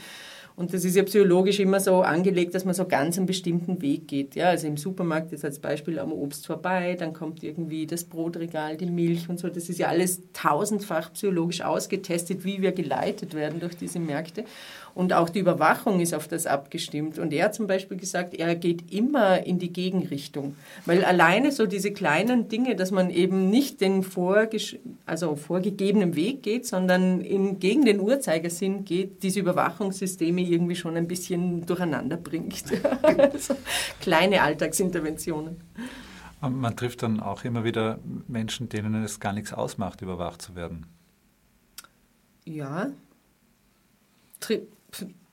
[0.57, 4.09] Und das ist ja psychologisch immer so angelegt, dass man so ganz einen bestimmten Weg
[4.09, 4.35] geht.
[4.37, 8.79] Ja, also im Supermarkt jetzt als Beispiel am Obst vorbei, dann kommt irgendwie das Brotregal,
[8.79, 9.51] die Milch und so.
[9.51, 14.45] Das ist ja alles tausendfach psychologisch ausgetestet, wie wir geleitet werden durch diese Märkte.
[14.97, 17.19] Und auch die Überwachung ist auf das abgestimmt.
[17.19, 20.57] Und er hat zum Beispiel gesagt, er geht immer in die Gegenrichtung.
[20.87, 24.03] Weil alleine so diese kleinen Dinge, dass man eben nicht den
[25.05, 31.07] also vorgegebenen Weg geht, sondern in, gegen den Uhrzeigersinn geht, diese Überwachungssysteme irgendwie schon ein
[31.07, 32.65] bisschen durcheinander bringt.
[33.03, 33.55] also
[34.01, 35.61] kleine Alltagsinterventionen.
[36.41, 40.87] Man trifft dann auch immer wieder Menschen, denen es gar nichts ausmacht, überwacht zu werden.
[42.47, 42.93] Ja,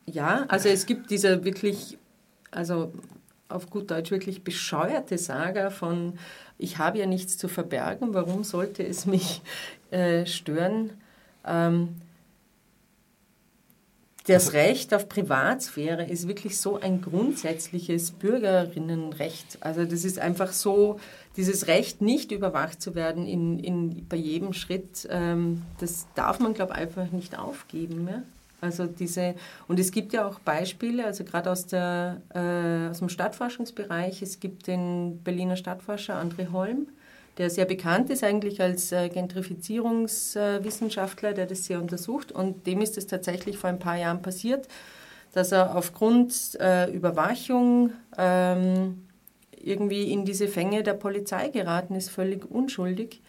[0.05, 1.97] ja, also es gibt diese wirklich,
[2.51, 2.93] also
[3.49, 6.17] auf gut Deutsch wirklich bescheuerte Saga von,
[6.57, 9.41] ich habe ja nichts zu verbergen, warum sollte es mich
[9.91, 10.91] äh, stören?
[11.45, 11.95] Ähm,
[14.25, 19.57] das Recht auf Privatsphäre ist wirklich so ein grundsätzliches Bürgerinnenrecht.
[19.59, 20.99] Also das ist einfach so,
[21.35, 26.53] dieses Recht, nicht überwacht zu werden in, in, bei jedem Schritt, ähm, das darf man,
[26.53, 28.07] glaube ich, einfach nicht aufgeben.
[28.07, 28.23] Ja?
[28.63, 29.35] Also diese,
[29.67, 34.39] und es gibt ja auch Beispiele, also gerade aus, der, äh, aus dem Stadtforschungsbereich, es
[34.39, 36.87] gibt den Berliner Stadtforscher André Holm,
[37.37, 42.31] der sehr bekannt ist eigentlich als äh, Gentrifizierungswissenschaftler, der das sehr untersucht.
[42.31, 44.69] Und dem ist es tatsächlich vor ein paar Jahren passiert,
[45.33, 49.07] dass er aufgrund äh, Überwachung ähm,
[49.61, 53.21] irgendwie in diese Fänge der Polizei geraten ist, völlig unschuldig.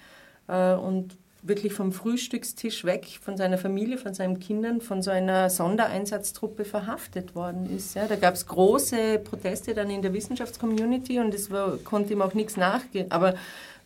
[0.47, 1.17] Äh, und
[1.47, 7.35] wirklich vom Frühstückstisch weg, von seiner Familie, von seinen Kindern, von so einer Sondereinsatztruppe verhaftet
[7.35, 7.95] worden ist.
[7.95, 12.23] Ja, da gab es große Proteste dann in der Wissenschaftscommunity und es war, konnte ihm
[12.23, 13.11] auch nichts nachgehen.
[13.11, 13.35] Aber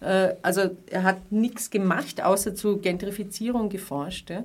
[0.00, 4.30] äh, also er hat nichts gemacht, außer zur Gentrifizierung geforscht.
[4.30, 4.44] Ja.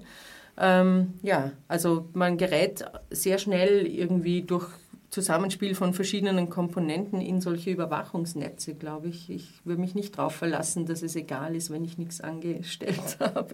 [0.57, 4.67] Ähm, ja, also man gerät sehr schnell irgendwie durch
[5.13, 9.29] Zusammenspiel von verschiedenen Komponenten in solche Überwachungsnetze, glaube ich.
[9.29, 13.53] Ich würde mich nicht darauf verlassen, dass es egal ist, wenn ich nichts angestellt habe.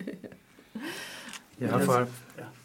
[1.59, 2.07] Ja, vor allem.
[2.37, 2.58] Ich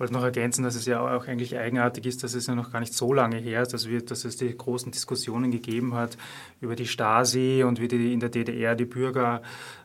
[0.00, 2.80] wollte noch ergänzen, dass es ja auch eigentlich eigenartig ist, dass es ja noch gar
[2.80, 6.16] nicht so lange her ist, dass, wir, dass es die großen Diskussionen gegeben hat
[6.60, 9.42] über die Stasi und wie die in der DDR die Bürger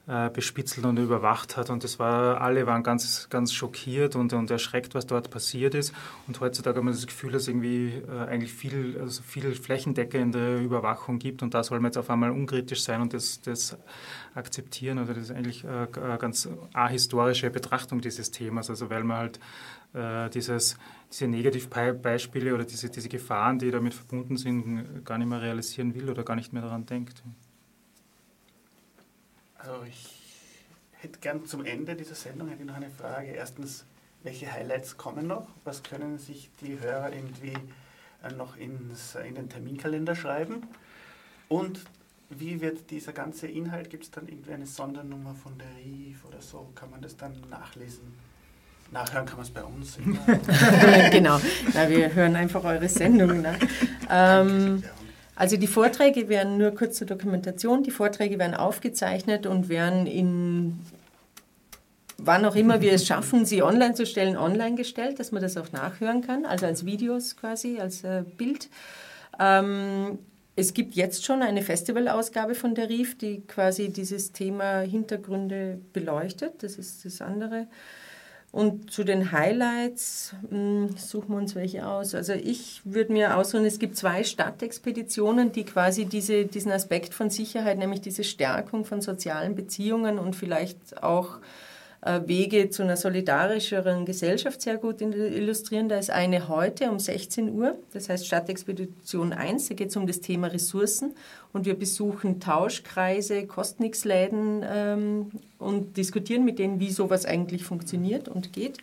[0.07, 1.69] äh, bespitzelt und überwacht hat.
[1.69, 5.93] Und das war, alle waren ganz, ganz schockiert und, und erschreckt, was dort passiert ist.
[6.27, 10.59] Und heutzutage hat man das Gefühl, dass es irgendwie äh, eigentlich viel, also viel flächendeckende
[10.59, 11.41] Überwachung gibt.
[11.41, 13.77] Und da soll man jetzt auf einmal unkritisch sein und das, das
[14.35, 14.99] akzeptieren.
[14.99, 18.69] Also das ist eigentlich äh, eine ganz ahistorische Betrachtung dieses Themas.
[18.69, 19.39] Also weil man halt
[19.95, 20.77] äh, dieses,
[21.11, 26.09] diese Negativbeispiele oder diese, diese Gefahren, die damit verbunden sind, gar nicht mehr realisieren will
[26.09, 27.23] oder gar nicht mehr daran denkt.
[29.57, 30.09] Also ich
[30.91, 33.31] hätte gern zum Ende dieser Sendung hätte noch eine Frage.
[33.31, 33.85] Erstens,
[34.23, 35.47] welche Highlights kommen noch?
[35.63, 37.53] Was können sich die Hörer irgendwie
[38.23, 40.63] äh, noch ins, in den Terminkalender schreiben?
[41.47, 41.85] Und
[42.29, 46.41] wie wird dieser ganze Inhalt, gibt es dann irgendwie eine Sondernummer von der RIF oder
[46.41, 46.71] so?
[46.75, 48.13] Kann man das dann nachlesen?
[48.91, 49.97] Nachhören kann man es bei uns.
[51.11, 51.39] genau,
[51.73, 53.57] Na, wir hören einfach eure Sendung nach.
[54.09, 54.83] Ähm,
[55.35, 60.79] also die Vorträge werden nur kurz zur Dokumentation, die Vorträge werden aufgezeichnet und werden in
[62.17, 65.57] wann auch immer wir es schaffen, sie online zu stellen, online gestellt, dass man das
[65.57, 68.69] auch nachhören kann, also als Videos quasi, als äh, Bild.
[69.39, 70.19] Ähm,
[70.55, 76.63] es gibt jetzt schon eine Festivalausgabe von der RIF, die quasi dieses Thema Hintergründe beleuchtet.
[76.63, 77.67] Das ist das andere.
[78.55, 82.15] Und zu den Highlights mh, hm, suchen wir uns welche aus.
[82.15, 87.29] Also ich würde mir aussuchen, es gibt zwei Stadtexpeditionen, die quasi diese, diesen Aspekt von
[87.29, 91.39] Sicherheit, nämlich diese Stärkung von sozialen Beziehungen und vielleicht auch
[92.27, 95.89] Wege zu einer solidarischeren Gesellschaft sehr gut illustrieren.
[95.89, 100.05] Da ist eine heute um 16 Uhr, das heißt Stadtexpedition 1, da geht es um
[100.05, 101.15] das Thema Ressourcen
[101.51, 108.53] und wir besuchen Tauschkreise, Kostnixläden ähm, und diskutieren mit denen, wie sowas eigentlich funktioniert und
[108.53, 108.77] geht.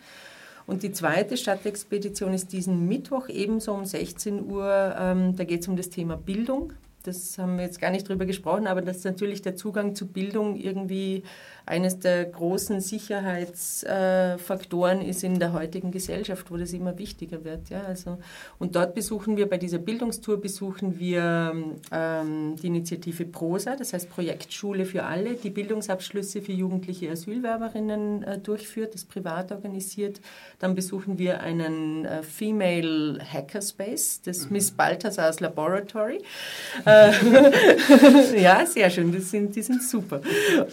[0.65, 4.95] Und die zweite Stadtexpedition ist diesen Mittwoch ebenso um 16 Uhr.
[4.97, 6.73] Ähm, da geht es um das Thema Bildung.
[7.03, 10.55] Das haben wir jetzt gar nicht drüber gesprochen, aber dass natürlich der Zugang zu Bildung
[10.55, 11.23] irgendwie
[11.65, 17.69] eines der großen Sicherheitsfaktoren ist in der heutigen Gesellschaft, wo das immer wichtiger wird.
[17.69, 17.83] Ja?
[17.83, 18.17] Also,
[18.59, 21.55] und dort besuchen wir, bei dieser Bildungstour besuchen wir
[21.91, 28.39] ähm, die Initiative PROSA, das heißt Projektschule für alle, die Bildungsabschlüsse für jugendliche Asylwerberinnen äh,
[28.39, 30.19] durchführt, das privat organisiert.
[30.59, 34.53] Dann besuchen wir einen äh, Female Hackerspace, das mhm.
[34.53, 36.21] Miss Balthasars Laboratory.
[36.85, 37.11] Äh,
[38.41, 40.19] ja, sehr schön, das sind, die sind super.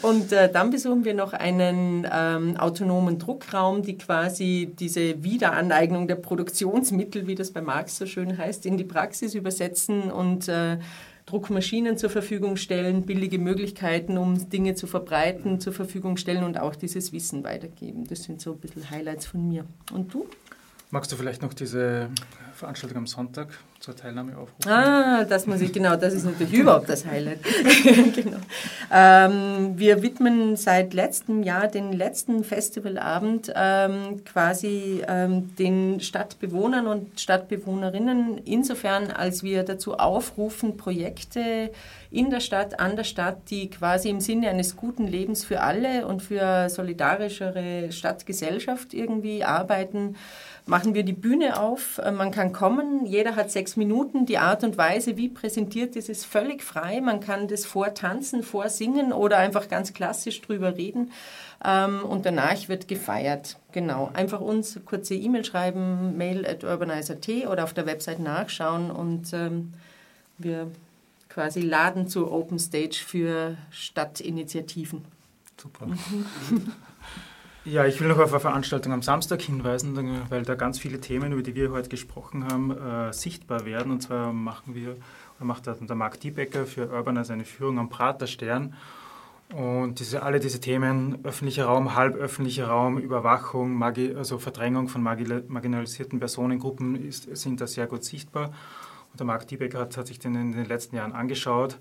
[0.03, 6.09] Und äh, dann besuchen besuchen wir noch einen ähm, autonomen Druckraum, die quasi diese Wiederaneignung
[6.09, 10.79] der Produktionsmittel, wie das bei Marx so schön heißt, in die Praxis übersetzen und äh,
[11.27, 16.75] Druckmaschinen zur Verfügung stellen, billige Möglichkeiten, um Dinge zu verbreiten, zur Verfügung stellen und auch
[16.75, 18.07] dieses Wissen weitergeben.
[18.07, 19.67] Das sind so ein bisschen Highlights von mir.
[19.93, 20.27] Und du?
[20.93, 22.09] Magst du vielleicht noch diese
[22.53, 23.47] Veranstaltung am Sonntag
[23.79, 24.69] zur Teilnahme aufrufen?
[24.69, 27.39] Ah, das muss ich, genau, das ist natürlich überhaupt das Highlight.
[28.15, 28.39] genau.
[28.93, 37.21] Ähm, wir widmen seit letztem Jahr den letzten Festivalabend ähm, quasi ähm, den Stadtbewohnern und
[37.21, 41.71] Stadtbewohnerinnen, insofern als wir dazu aufrufen, Projekte
[42.11, 46.07] in der Stadt, an der Stadt, die quasi im Sinne eines guten Lebens für alle
[46.07, 50.17] und für solidarischere Stadtgesellschaft irgendwie arbeiten,
[50.67, 51.99] machen wir die Bühne auf.
[51.99, 54.27] Äh, Man kann kommen, jeder hat sechs Minuten.
[54.27, 57.01] Die Art und Weise, wie präsentiert ist, ist völlig frei.
[57.01, 61.13] Man kann das vortanzen, vorsingen oder einfach ganz klassisch drüber reden.
[61.65, 63.59] Ähm, Und danach wird gefeiert.
[63.73, 64.11] Genau.
[64.15, 69.75] Einfach uns kurze E-Mail schreiben, mail at urbanize.at oder auf der Website nachschauen und ähm,
[70.39, 70.71] wir
[71.29, 75.05] quasi laden zur Open Stage für Stadtinitiativen.
[75.57, 75.87] Super.
[77.67, 81.33] Ja, ich will noch auf eine Veranstaltung am Samstag hinweisen, weil da ganz viele Themen,
[81.33, 83.93] über die wir heute gesprochen haben, äh, sichtbar werden.
[83.93, 84.97] Und zwar machen wir,
[85.41, 88.75] macht der, Marc Diebecker für Urbanize eine Führung am Praterstern.
[89.55, 95.43] Und diese, alle diese Themen, öffentlicher Raum, halböffentlicher Raum, Überwachung, Margi also Verdrängung von margi-
[95.49, 98.55] marginalisierten Personengruppen ist, sind da sehr gut sichtbar.
[99.13, 101.79] Und der Marc Diebecker hat, hat sich den in den letzten Jahren angeschaut.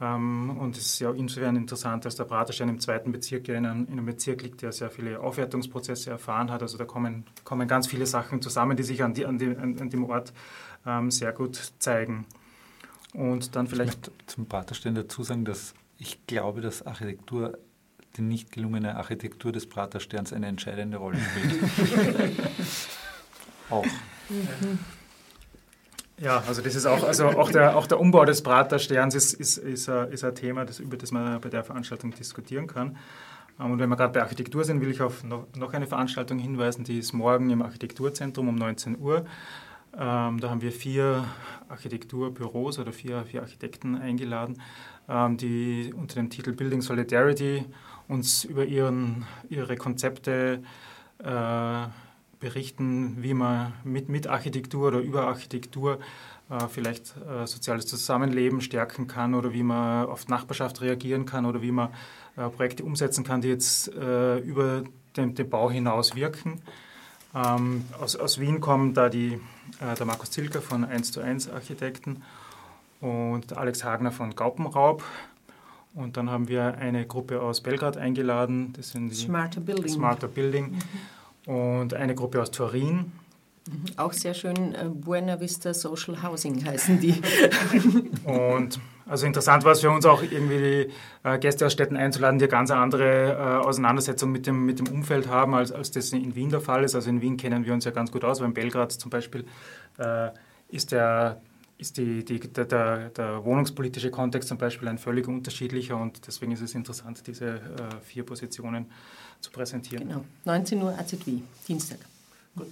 [0.00, 3.66] Ähm, und es ist ja insofern interessant, dass der Praterstein im zweiten Bezirk ja in
[3.66, 6.62] einem, in einem Bezirk liegt, der sehr viele Aufwertungsprozesse erfahren hat.
[6.62, 9.78] Also da kommen, kommen ganz viele Sachen zusammen, die sich an, die, an, dem, an,
[9.78, 10.32] an dem Ort
[10.86, 12.26] ähm, sehr gut zeigen.
[13.12, 17.58] Und dann Ich vielleicht möchte zum Praterstein dazu sagen, dass ich glaube, dass Architektur,
[18.16, 22.32] die nicht gelungene Architektur des Pratersterns eine entscheidende Rolle spielt.
[23.70, 23.86] Auch.
[26.20, 29.56] Ja, also das ist auch, also auch der, auch der Umbau des Pratersterns ist, ist,
[29.56, 32.96] ist, ein- ist ein Thema, das, über das man bei der Veranstaltung diskutieren kann.
[33.58, 36.38] Ähm, Und wenn wir gerade bei Architektur sind, will ich auf noch noch eine Veranstaltung
[36.38, 39.24] hinweisen, die ist morgen im Architekturzentrum um 19 Uhr.
[39.98, 41.24] Ähm, da haben wir vier
[41.68, 44.60] Architekturbüros oder vier, vier Architekten eingeladen,
[45.08, 47.64] ähm, die unter dem Titel Building Solidarity
[48.08, 50.62] uns über ihren, ihre Konzepte
[51.18, 51.86] äh,
[52.40, 55.98] berichten, wie man mit, mit Architektur oder über Architektur
[56.50, 61.62] äh, vielleicht äh, soziales Zusammenleben stärken kann oder wie man auf Nachbarschaft reagieren kann oder
[61.62, 61.90] wie man
[62.36, 64.82] äh, Projekte umsetzen kann, die jetzt äh, über
[65.16, 66.60] den, den Bau hinaus wirken.
[67.34, 69.34] Ähm, aus, aus Wien kommen da die,
[69.80, 72.22] äh, der Markus Zilker von 1 zu 1 Architekten
[73.00, 75.04] und Alex Hagner von Gaupenraub.
[75.94, 79.92] Und dann haben wir eine Gruppe aus Belgrad eingeladen, das sind die Smarter Building.
[79.92, 80.78] Smarter Building.
[81.50, 83.10] Und eine Gruppe aus Turin.
[83.96, 87.20] Auch sehr schön, äh, Buena Vista Social Housing heißen die.
[88.24, 92.38] Und also interessant war es für uns auch irgendwie die äh, Gäste aus Städten einzuladen,
[92.38, 96.12] die eine ganz andere äh, Auseinandersetzung mit dem, mit dem Umfeld haben, als, als das
[96.12, 96.94] in Wien der Fall ist.
[96.94, 99.44] Also in Wien kennen wir uns ja ganz gut aus, weil in Belgrad zum Beispiel
[99.98, 100.28] äh,
[100.68, 101.40] ist der
[101.78, 106.52] ist die, die, der, der, der wohnungspolitische Kontext zum Beispiel ein völlig unterschiedlicher und deswegen
[106.52, 107.60] ist es interessant, diese äh,
[108.02, 108.86] vier Positionen
[109.40, 110.08] zu präsentieren.
[110.08, 111.98] Genau, 19 Uhr AZW, Dienstag.
[112.56, 112.68] Gut.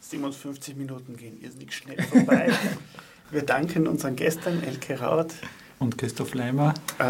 [0.00, 2.52] 57 Minuten gehen irrsinnig schnell vorbei.
[3.30, 5.34] Wir danken unseren Gästen, Elke Raut.
[5.80, 7.04] Und Christoph Leimer, Äh,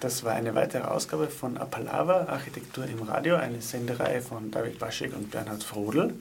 [0.00, 5.16] Das war eine weitere Ausgabe von Apalava, Architektur im Radio, eine Sendereihe von David Baschek
[5.16, 6.14] und Bernhard Frodel.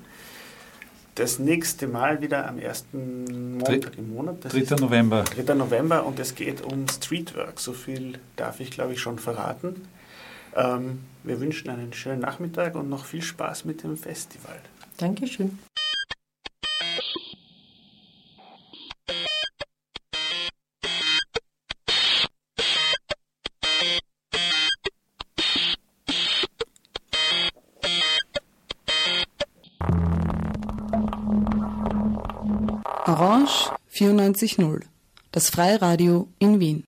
[1.16, 4.38] Das nächste Mal wieder am ersten Montag im Monat.
[4.46, 4.60] Das 3.
[4.60, 5.24] ist November.
[5.24, 5.54] 3.
[5.54, 7.60] November und es geht um Streetwork.
[7.60, 9.88] So viel darf ich, glaube ich, schon verraten.
[10.56, 14.60] Ähm, wir wünschen einen schönen Nachmittag und noch viel Spaß mit dem Festival.
[14.98, 15.60] Dankeschön.
[33.06, 34.86] Orange 94.0,
[35.32, 36.84] das Freiradio in Wien.